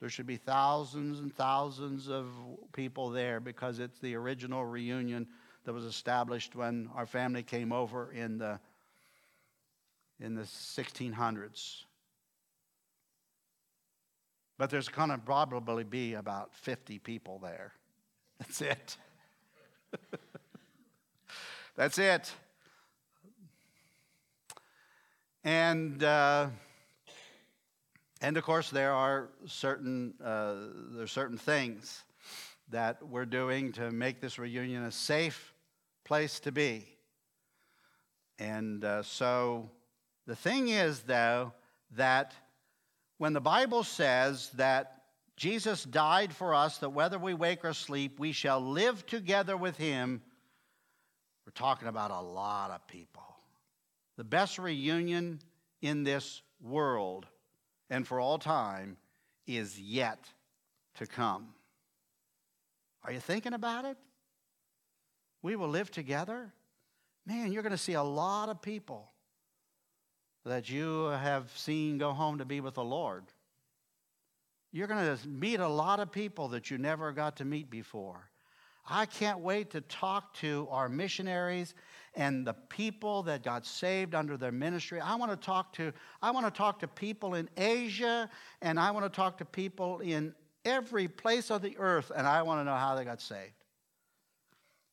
There 0.00 0.08
should 0.08 0.26
be 0.26 0.36
thousands 0.36 1.20
and 1.20 1.34
thousands 1.34 2.08
of 2.08 2.26
people 2.72 3.10
there 3.10 3.40
because 3.40 3.78
it's 3.78 3.98
the 3.98 4.14
original 4.14 4.64
reunion 4.64 5.26
that 5.64 5.72
was 5.72 5.84
established 5.84 6.54
when 6.54 6.90
our 6.94 7.06
family 7.06 7.42
came 7.42 7.72
over 7.72 8.12
in 8.12 8.38
the 8.38 8.60
in 10.18 10.34
the 10.34 10.42
1600s. 10.42 11.82
But 14.58 14.70
there's 14.70 14.88
going 14.88 15.10
to 15.10 15.18
probably 15.18 15.84
be 15.84 16.14
about 16.14 16.54
50 16.54 16.98
people 17.00 17.38
there. 17.38 17.72
That's 18.38 18.62
it. 18.62 18.96
That's 21.76 21.98
it. 21.98 22.32
And 25.44 26.02
uh, 26.02 26.48
and 28.20 28.36
of 28.36 28.44
course, 28.44 28.70
there 28.70 28.92
are 28.92 29.28
certain, 29.46 30.14
uh, 30.24 30.54
there 30.92 31.04
are 31.04 31.08
certain 31.08 31.36
things 31.36 32.02
that 32.70 33.02
we're 33.06 33.26
doing 33.26 33.72
to 33.72 33.90
make 33.90 34.20
this 34.20 34.38
reunion 34.38 34.84
a 34.84 34.90
safe 34.90 35.52
place 36.04 36.40
to 36.40 36.52
be. 36.52 36.86
And 38.38 38.84
uh, 38.84 39.02
so 39.02 39.70
the 40.26 40.36
thing 40.36 40.68
is, 40.68 41.00
though, 41.00 41.52
that 41.92 42.34
when 43.18 43.32
the 43.32 43.40
Bible 43.40 43.84
says 43.84 44.50
that 44.54 45.02
Jesus 45.36 45.84
died 45.84 46.32
for 46.32 46.54
us, 46.54 46.78
that 46.78 46.90
whether 46.90 47.18
we 47.18 47.34
wake 47.34 47.64
or 47.64 47.74
sleep, 47.74 48.18
we 48.18 48.32
shall 48.32 48.60
live 48.60 49.04
together 49.06 49.56
with 49.56 49.76
him, 49.76 50.22
we're 51.44 51.52
talking 51.52 51.88
about 51.88 52.10
a 52.10 52.20
lot 52.20 52.70
of 52.70 52.86
people. 52.88 53.22
The 54.16 54.24
best 54.24 54.58
reunion 54.58 55.40
in 55.82 56.02
this 56.02 56.40
world 56.62 57.26
and 57.90 58.06
for 58.06 58.20
all 58.20 58.38
time 58.38 58.96
is 59.46 59.78
yet 59.78 60.24
to 60.96 61.06
come. 61.06 61.48
Are 63.04 63.12
you 63.12 63.20
thinking 63.20 63.52
about 63.52 63.84
it? 63.84 63.96
We 65.42 65.56
will 65.56 65.68
live 65.68 65.90
together. 65.90 66.52
Man, 67.24 67.52
you're 67.52 67.62
going 67.62 67.72
to 67.72 67.78
see 67.78 67.92
a 67.92 68.02
lot 68.02 68.48
of 68.48 68.60
people 68.60 69.10
that 70.44 70.68
you 70.70 71.06
have 71.06 71.50
seen 71.56 71.98
go 71.98 72.12
home 72.12 72.38
to 72.38 72.44
be 72.44 72.60
with 72.60 72.74
the 72.74 72.84
Lord. 72.84 73.24
You're 74.72 74.86
going 74.86 75.16
to 75.16 75.28
meet 75.28 75.60
a 75.60 75.68
lot 75.68 76.00
of 76.00 76.10
people 76.10 76.48
that 76.48 76.70
you 76.70 76.78
never 76.78 77.12
got 77.12 77.36
to 77.36 77.44
meet 77.44 77.70
before. 77.70 78.30
I 78.88 79.06
can't 79.06 79.40
wait 79.40 79.70
to 79.70 79.80
talk 79.82 80.34
to 80.34 80.68
our 80.70 80.88
missionaries 80.88 81.74
and 82.14 82.46
the 82.46 82.54
people 82.54 83.22
that 83.24 83.42
got 83.42 83.66
saved 83.66 84.14
under 84.14 84.36
their 84.36 84.52
ministry. 84.52 85.00
I 85.00 85.16
want 85.16 85.30
to 85.32 85.36
talk 85.36 85.72
to 85.74 85.92
I 86.22 86.30
want 86.30 86.46
to 86.46 86.56
talk 86.56 86.78
to 86.80 86.88
people 86.88 87.34
in 87.34 87.48
Asia 87.56 88.30
and 88.62 88.78
I 88.78 88.90
want 88.90 89.04
to 89.04 89.14
talk 89.14 89.38
to 89.38 89.44
people 89.44 90.00
in 90.00 90.34
every 90.64 91.08
place 91.08 91.50
of 91.50 91.62
the 91.62 91.76
earth 91.78 92.10
and 92.14 92.26
I 92.26 92.42
want 92.42 92.60
to 92.60 92.64
know 92.64 92.76
how 92.76 92.94
they 92.94 93.04
got 93.04 93.20
saved. 93.20 93.52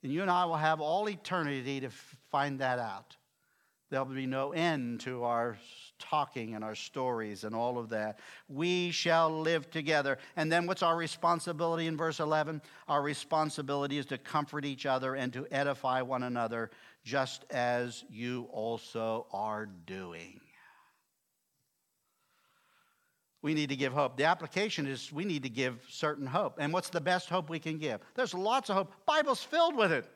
And 0.02 0.12
you 0.12 0.22
and 0.22 0.30
I 0.30 0.46
will 0.46 0.58
have 0.58 0.82
all 0.82 1.08
eternity 1.10 1.80
to 1.80 1.90
find 2.30 2.60
that 2.60 2.80
out. 2.80 3.16
There'll 3.94 4.08
be 4.08 4.26
no 4.26 4.54
end 4.54 5.02
to 5.02 5.24
our 5.24 5.56
talking 6.00 6.56
and 6.56 6.64
our 6.64 6.74
stories 6.74 7.44
and 7.44 7.54
all 7.54 7.78
of 7.78 7.90
that. 7.90 8.18
We 8.50 8.90
shall 8.90 9.30
live 9.30 9.70
together. 9.70 10.18
And 10.36 10.52
then 10.52 10.66
what's 10.66 10.82
our 10.82 10.98
responsibility 10.98 11.86
in 11.86 11.96
verse 11.96 12.20
11? 12.20 12.64
Our 12.88 13.04
responsibility 13.04 14.00
is 14.00 14.08
to 14.08 14.18
comfort 14.18 14.66
each 14.66 14.88
other 14.88 15.14
and 15.14 15.32
to 15.34 15.46
edify 15.52 16.02
one 16.02 16.24
another, 16.24 16.72
just 17.04 17.46
as 17.52 18.04
you 18.10 18.48
also 18.52 19.28
are 19.32 19.68
doing. 19.86 20.42
We 23.44 23.54
need 23.54 23.70
to 23.70 23.76
give 23.76 23.94
hope. 23.94 24.18
The 24.18 24.26
application 24.26 24.88
is 24.88 25.14
we 25.14 25.24
need 25.24 25.44
to 25.44 25.50
give 25.50 25.78
certain 25.88 26.26
hope. 26.26 26.56
And 26.58 26.74
what's 26.74 26.90
the 26.90 27.00
best 27.00 27.30
hope 27.30 27.48
we 27.48 27.60
can 27.60 27.78
give? 27.78 28.02
There's 28.16 28.34
lots 28.34 28.72
of 28.72 28.76
hope. 28.76 28.92
Bible's 29.06 29.44
filled 29.44 29.76
with 29.76 29.92
it. 29.92 30.10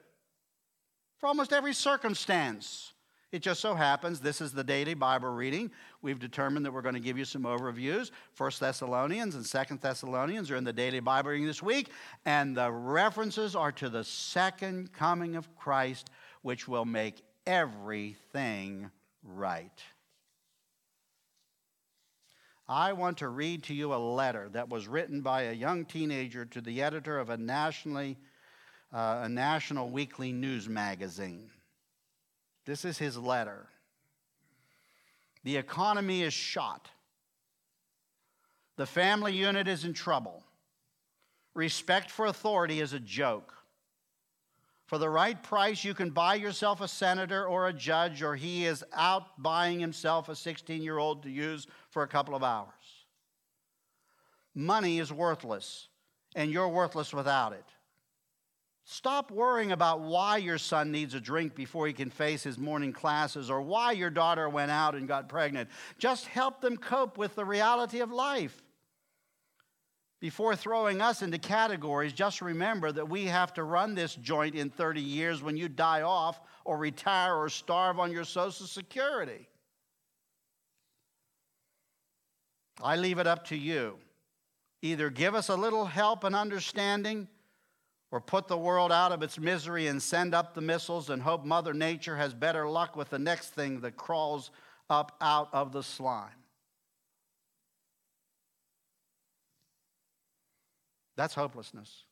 For 1.19 1.27
almost 1.27 1.53
every 1.53 1.75
circumstance. 1.75 2.93
It 3.31 3.41
just 3.41 3.59
so 3.59 3.75
happens 3.75 4.21
this 4.21 4.39
is 4.39 4.53
the 4.53 4.63
daily 4.63 4.93
Bible 4.93 5.29
reading. 5.29 5.69
We've 6.01 6.19
determined 6.19 6.65
that 6.65 6.71
we're 6.71 6.81
going 6.81 6.95
to 6.95 7.01
give 7.01 7.17
you 7.17 7.25
some 7.25 7.43
overviews. 7.43 8.11
First 8.31 8.61
Thessalonians 8.61 9.35
and 9.35 9.45
Second 9.45 9.81
Thessalonians 9.81 10.49
are 10.49 10.55
in 10.55 10.63
the 10.63 10.71
daily 10.71 11.01
Bible 11.01 11.31
reading 11.31 11.45
this 11.45 11.61
week, 11.61 11.89
and 12.25 12.55
the 12.55 12.71
references 12.71 13.53
are 13.53 13.73
to 13.73 13.89
the 13.89 14.05
second 14.05 14.93
coming 14.93 15.35
of 15.35 15.53
Christ, 15.57 16.09
which 16.41 16.69
will 16.69 16.85
make 16.85 17.21
everything 17.45 18.89
right. 19.23 19.83
I 22.69 22.93
want 22.93 23.17
to 23.17 23.27
read 23.27 23.63
to 23.63 23.73
you 23.73 23.93
a 23.93 23.95
letter 23.95 24.49
that 24.53 24.69
was 24.69 24.87
written 24.87 25.21
by 25.21 25.43
a 25.43 25.53
young 25.53 25.83
teenager 25.83 26.45
to 26.45 26.61
the 26.61 26.81
editor 26.81 27.19
of 27.19 27.29
a 27.29 27.37
nationally 27.37 28.17
uh, 28.93 29.21
a 29.23 29.29
national 29.29 29.89
weekly 29.89 30.31
news 30.31 30.69
magazine. 30.69 31.49
This 32.67 32.83
is 32.83 32.97
his 32.97 33.17
letter. 33.17 33.65
The 35.45 35.55
economy 35.55 36.21
is 36.21 36.33
shot. 36.33 36.89
The 38.75 38.85
family 38.85 39.33
unit 39.33 39.69
is 39.69 39.85
in 39.85 39.93
trouble. 39.93 40.43
Respect 41.53 42.11
for 42.11 42.25
authority 42.25 42.81
is 42.81 42.91
a 42.91 42.99
joke. 42.99 43.53
For 44.85 44.97
the 44.97 45.09
right 45.09 45.41
price, 45.41 45.85
you 45.85 45.93
can 45.93 46.09
buy 46.09 46.35
yourself 46.35 46.81
a 46.81 46.89
senator 46.89 47.45
or 47.45 47.69
a 47.69 47.73
judge, 47.73 48.21
or 48.21 48.35
he 48.35 48.65
is 48.65 48.83
out 48.93 49.41
buying 49.41 49.79
himself 49.79 50.27
a 50.27 50.35
16 50.35 50.81
year 50.81 50.97
old 50.97 51.23
to 51.23 51.29
use 51.29 51.67
for 51.89 52.03
a 52.03 52.07
couple 52.07 52.35
of 52.35 52.43
hours. 52.43 52.67
Money 54.53 54.99
is 54.99 55.11
worthless, 55.11 55.87
and 56.35 56.51
you're 56.51 56.67
worthless 56.67 57.13
without 57.13 57.53
it. 57.53 57.65
Stop 58.89 59.31
worrying 59.31 59.73
about 59.73 59.99
why 59.99 60.37
your 60.37 60.57
son 60.57 60.93
needs 60.93 61.13
a 61.13 61.19
drink 61.19 61.55
before 61.55 61.87
he 61.87 61.93
can 61.93 62.09
face 62.09 62.41
his 62.41 62.57
morning 62.57 62.93
classes 62.93 63.49
or 63.49 63.61
why 63.61 63.91
your 63.91 64.09
daughter 64.09 64.47
went 64.47 64.71
out 64.71 64.95
and 64.95 65.09
got 65.09 65.27
pregnant. 65.27 65.69
Just 65.97 66.25
help 66.27 66.61
them 66.61 66.77
cope 66.77 67.17
with 67.17 67.35
the 67.35 67.43
reality 67.43 67.99
of 67.99 68.13
life. 68.13 68.63
Before 70.21 70.55
throwing 70.55 71.01
us 71.01 71.21
into 71.21 71.37
categories, 71.37 72.13
just 72.13 72.41
remember 72.41 72.89
that 72.93 73.09
we 73.09 73.25
have 73.25 73.53
to 73.55 73.63
run 73.63 73.93
this 73.93 74.15
joint 74.15 74.55
in 74.55 74.69
30 74.69 75.01
years 75.01 75.43
when 75.43 75.57
you 75.57 75.67
die 75.67 76.03
off 76.03 76.39
or 76.63 76.77
retire 76.77 77.35
or 77.35 77.49
starve 77.49 77.99
on 77.99 78.09
your 78.09 78.23
Social 78.23 78.67
Security. 78.67 79.49
I 82.81 82.95
leave 82.95 83.19
it 83.19 83.27
up 83.27 83.47
to 83.47 83.57
you. 83.57 83.97
Either 84.81 85.09
give 85.09 85.35
us 85.35 85.49
a 85.49 85.55
little 85.57 85.85
help 85.85 86.23
and 86.23 86.33
understanding 86.33 87.27
or 88.11 88.21
put 88.21 88.47
the 88.47 88.57
world 88.57 88.91
out 88.91 89.11
of 89.11 89.21
its 89.21 89.37
misery 89.37 89.87
and 89.87 90.01
send 90.01 90.33
up 90.33 90.53
the 90.53 90.61
missiles 90.61 91.09
and 91.09 91.21
hope 91.21 91.43
Mother 91.43 91.73
Nature 91.73 92.15
has 92.15 92.33
better 92.33 92.67
luck 92.67 92.95
with 92.95 93.09
the 93.09 93.19
next 93.19 93.49
thing 93.49 93.81
that 93.81 93.97
crawls 93.97 94.49
up 94.89 95.17
out 95.19 95.49
of 95.53 95.73
the 95.73 95.83
slime. 95.83 96.29
That's 101.17 101.33
hopelessness. 101.33 102.03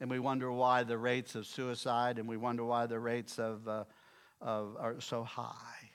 And 0.00 0.10
we 0.10 0.18
wonder 0.18 0.50
why 0.50 0.84
the 0.84 0.96
rates 0.96 1.34
of 1.34 1.46
suicide 1.46 2.18
and 2.18 2.28
we 2.28 2.36
wonder 2.36 2.64
why 2.64 2.86
the 2.86 2.98
rates 2.98 3.38
of, 3.38 3.66
uh, 3.68 3.84
of 4.40 4.76
are 4.78 5.00
so 5.00 5.24
high. 5.24 5.90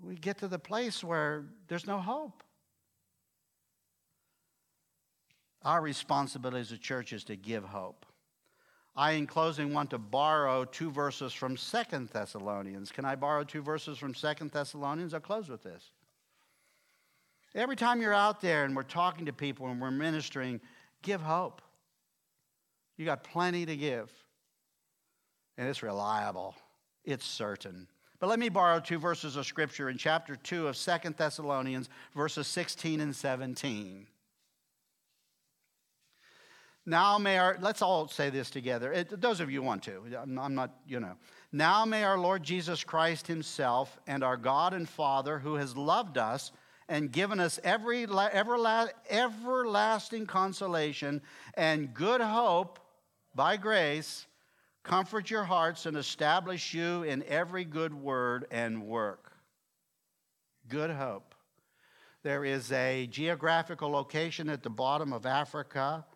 We 0.00 0.14
get 0.14 0.38
to 0.38 0.48
the 0.48 0.58
place 0.58 1.02
where 1.02 1.46
there's 1.66 1.86
no 1.86 1.98
hope. 1.98 2.44
Our 5.62 5.80
responsibility 5.80 6.60
as 6.60 6.72
a 6.72 6.78
church 6.78 7.12
is 7.12 7.24
to 7.24 7.36
give 7.36 7.64
hope. 7.64 8.06
I, 8.94 9.12
in 9.12 9.26
closing, 9.26 9.72
want 9.72 9.90
to 9.90 9.98
borrow 9.98 10.64
two 10.64 10.90
verses 10.90 11.32
from 11.32 11.56
Second 11.56 12.08
Thessalonians. 12.08 12.90
Can 12.90 13.04
I 13.04 13.14
borrow 13.14 13.44
two 13.44 13.62
verses 13.62 13.96
from 13.96 14.14
Second 14.14 14.50
Thessalonians? 14.50 15.14
I'll 15.14 15.20
close 15.20 15.48
with 15.48 15.62
this. 15.62 15.90
Every 17.54 17.76
time 17.76 18.00
you're 18.00 18.14
out 18.14 18.40
there 18.40 18.64
and 18.64 18.74
we're 18.74 18.82
talking 18.82 19.26
to 19.26 19.32
people 19.32 19.68
and 19.68 19.80
we're 19.80 19.90
ministering, 19.90 20.60
give 21.02 21.20
hope. 21.20 21.62
You 22.96 23.04
got 23.04 23.22
plenty 23.24 23.64
to 23.66 23.76
give. 23.76 24.10
And 25.56 25.68
it's 25.68 25.82
reliable, 25.82 26.54
it's 27.04 27.24
certain. 27.24 27.88
But 28.20 28.28
let 28.28 28.40
me 28.40 28.48
borrow 28.48 28.80
two 28.80 28.98
verses 28.98 29.36
of 29.36 29.46
scripture 29.46 29.90
in 29.90 29.96
chapter 29.96 30.34
2 30.34 30.66
of 30.66 30.76
Second 30.76 31.16
Thessalonians, 31.16 31.88
verses 32.14 32.48
16 32.48 33.00
and 33.00 33.14
17. 33.14 34.06
Now 36.88 37.18
may 37.18 37.36
our, 37.36 37.58
let's 37.60 37.82
all 37.82 38.08
say 38.08 38.30
this 38.30 38.48
together. 38.48 38.90
It, 38.94 39.20
those 39.20 39.40
of 39.40 39.50
you 39.50 39.60
want 39.60 39.82
to. 39.82 40.02
I'm, 40.18 40.38
I'm 40.38 40.54
not, 40.54 40.70
you 40.86 41.00
know. 41.00 41.16
Now 41.52 41.84
may 41.84 42.02
our 42.02 42.16
Lord 42.16 42.42
Jesus 42.42 42.82
Christ 42.82 43.26
Himself 43.26 43.98
and 44.06 44.24
our 44.24 44.38
God 44.38 44.72
and 44.72 44.88
Father, 44.88 45.38
who 45.38 45.56
has 45.56 45.76
loved 45.76 46.16
us 46.16 46.50
and 46.88 47.12
given 47.12 47.40
us 47.40 47.60
every 47.62 48.06
everla- 48.06 48.88
everlasting 49.10 50.24
consolation 50.24 51.20
and 51.54 51.92
good 51.92 52.22
hope 52.22 52.78
by 53.34 53.58
grace, 53.58 54.26
comfort 54.82 55.30
your 55.30 55.44
hearts 55.44 55.84
and 55.84 55.94
establish 55.94 56.72
you 56.72 57.02
in 57.02 57.22
every 57.24 57.66
good 57.66 57.92
word 57.92 58.46
and 58.50 58.82
work. 58.86 59.32
Good 60.68 60.90
hope. 60.90 61.34
There 62.22 62.46
is 62.46 62.72
a 62.72 63.06
geographical 63.08 63.90
location 63.90 64.48
at 64.48 64.62
the 64.62 64.70
bottom 64.70 65.12
of 65.12 65.26
Africa 65.26 66.06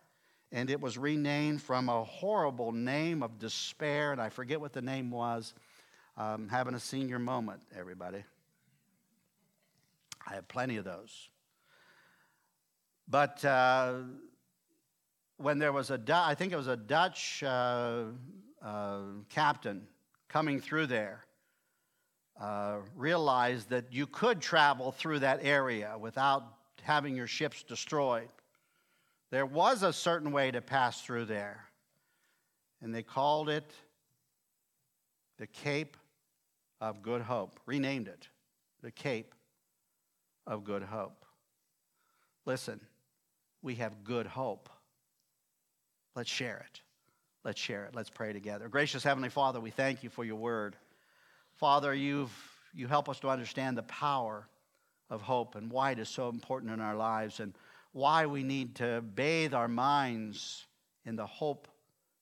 and 0.52 0.68
it 0.68 0.80
was 0.80 0.98
renamed 0.98 1.62
from 1.62 1.88
a 1.88 2.04
horrible 2.04 2.72
name 2.72 3.22
of 3.22 3.38
despair, 3.38 4.12
and 4.12 4.20
I 4.20 4.28
forget 4.28 4.60
what 4.60 4.72
the 4.72 4.82
name 4.82 5.10
was. 5.10 5.54
Um, 6.18 6.46
having 6.48 6.74
a 6.74 6.80
senior 6.80 7.18
moment, 7.18 7.62
everybody. 7.74 8.22
I 10.26 10.34
have 10.34 10.46
plenty 10.46 10.76
of 10.76 10.84
those. 10.84 11.30
But 13.08 13.42
uh, 13.44 13.94
when 15.38 15.58
there 15.58 15.72
was 15.72 15.90
a, 15.90 15.98
I 16.12 16.34
think 16.34 16.52
it 16.52 16.56
was 16.56 16.68
a 16.68 16.76
Dutch 16.76 17.42
uh, 17.42 18.04
uh, 18.62 19.00
captain 19.30 19.86
coming 20.28 20.60
through 20.60 20.86
there, 20.86 21.24
uh, 22.38 22.76
realized 22.94 23.70
that 23.70 23.86
you 23.90 24.06
could 24.06 24.40
travel 24.40 24.92
through 24.92 25.20
that 25.20 25.40
area 25.42 25.96
without 25.98 26.44
having 26.82 27.16
your 27.16 27.26
ships 27.26 27.62
destroyed. 27.62 28.28
There 29.32 29.46
was 29.46 29.82
a 29.82 29.94
certain 29.94 30.30
way 30.30 30.50
to 30.50 30.60
pass 30.60 31.00
through 31.00 31.24
there, 31.24 31.64
and 32.82 32.94
they 32.94 33.02
called 33.02 33.48
it 33.48 33.72
the 35.38 35.46
Cape 35.46 35.96
of 36.82 37.02
Good 37.02 37.22
Hope, 37.22 37.58
renamed 37.64 38.08
it 38.08 38.28
the 38.82 38.90
Cape 38.90 39.34
of 40.46 40.64
Good 40.64 40.82
Hope. 40.82 41.24
Listen, 42.44 42.78
we 43.62 43.76
have 43.76 44.04
good 44.04 44.26
hope. 44.26 44.68
Let's 46.14 46.28
share 46.28 46.66
it. 46.68 46.82
Let's 47.42 47.58
share 47.58 47.86
it. 47.86 47.94
Let's 47.94 48.10
pray 48.10 48.34
together. 48.34 48.68
Gracious 48.68 49.02
Heavenly 49.02 49.30
Father, 49.30 49.60
we 49.60 49.70
thank 49.70 50.02
you 50.02 50.10
for 50.10 50.26
your 50.26 50.36
word. 50.36 50.76
Father, 51.56 51.94
you've, 51.94 52.36
you 52.74 52.86
help 52.86 53.08
us 53.08 53.18
to 53.20 53.30
understand 53.30 53.78
the 53.78 53.82
power 53.84 54.46
of 55.08 55.22
hope 55.22 55.54
and 55.54 55.70
why 55.70 55.92
it 55.92 55.98
is 55.98 56.10
so 56.10 56.28
important 56.28 56.70
in 56.70 56.80
our 56.82 56.96
lives. 56.96 57.40
And 57.40 57.54
why 57.92 58.26
we 58.26 58.42
need 58.42 58.76
to 58.76 59.02
bathe 59.14 59.54
our 59.54 59.68
minds 59.68 60.66
in 61.04 61.16
the 61.16 61.26
hope 61.26 61.68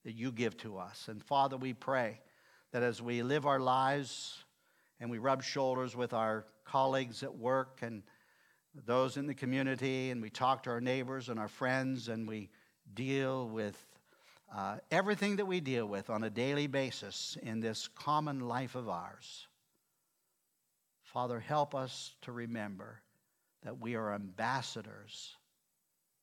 that 0.05 0.15
you 0.15 0.33
give 0.33 0.57
to 0.59 0.79
us. 0.79 1.09
And 1.09 1.23
Father, 1.23 1.57
we 1.57 1.73
pray 1.73 2.21
that 2.73 2.83
as 2.83 3.01
we 3.01 3.23
live 3.23 3.47
our 3.47 3.61
lives 3.61 4.45
and 4.99 5.11
we 5.11 5.19
rub 5.19 5.43
shoulders 5.43 5.97
with 5.97 6.13
our 6.13 6.47
colleagues 6.65 7.23
at 7.23 7.35
work 7.35 7.81
and 7.83 8.03
those 8.87 9.17
in 9.17 9.27
the 9.27 9.35
community, 9.35 10.11
and 10.11 10.23
we 10.23 10.31
talk 10.31 10.63
to 10.63 10.71
our 10.71 10.81
neighbors 10.81 11.29
and 11.29 11.41
our 11.41 11.49
friends, 11.49 12.09
and 12.09 12.29
we 12.29 12.49
deal 12.95 13.49
with 13.49 13.77
uh, 14.55 14.77
everything 14.93 15.37
that 15.37 15.47
we 15.47 15.61
deal 15.61 15.87
with 15.87 16.09
on 16.09 16.23
a 16.23 16.31
daily 16.31 16.69
basis 16.69 17.37
in 17.43 17.59
this 17.59 17.89
common 17.89 18.41
life 18.41 18.77
of 18.77 18.89
ours. 18.89 19.49
Father, 21.03 21.41
help 21.41 21.75
us 21.75 22.15
to 22.23 22.31
remember 22.31 23.01
that 23.65 23.81
we 23.81 23.97
are 23.97 24.15
ambassadors 24.15 25.37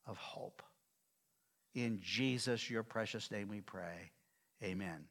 of 0.08 0.18
hope. 0.18 0.62
In 1.76 2.00
Jesus, 2.02 2.70
your 2.70 2.84
precious 2.84 3.30
name, 3.30 3.50
we 3.50 3.62
pray. 3.62 4.12
Amen. 4.64 5.06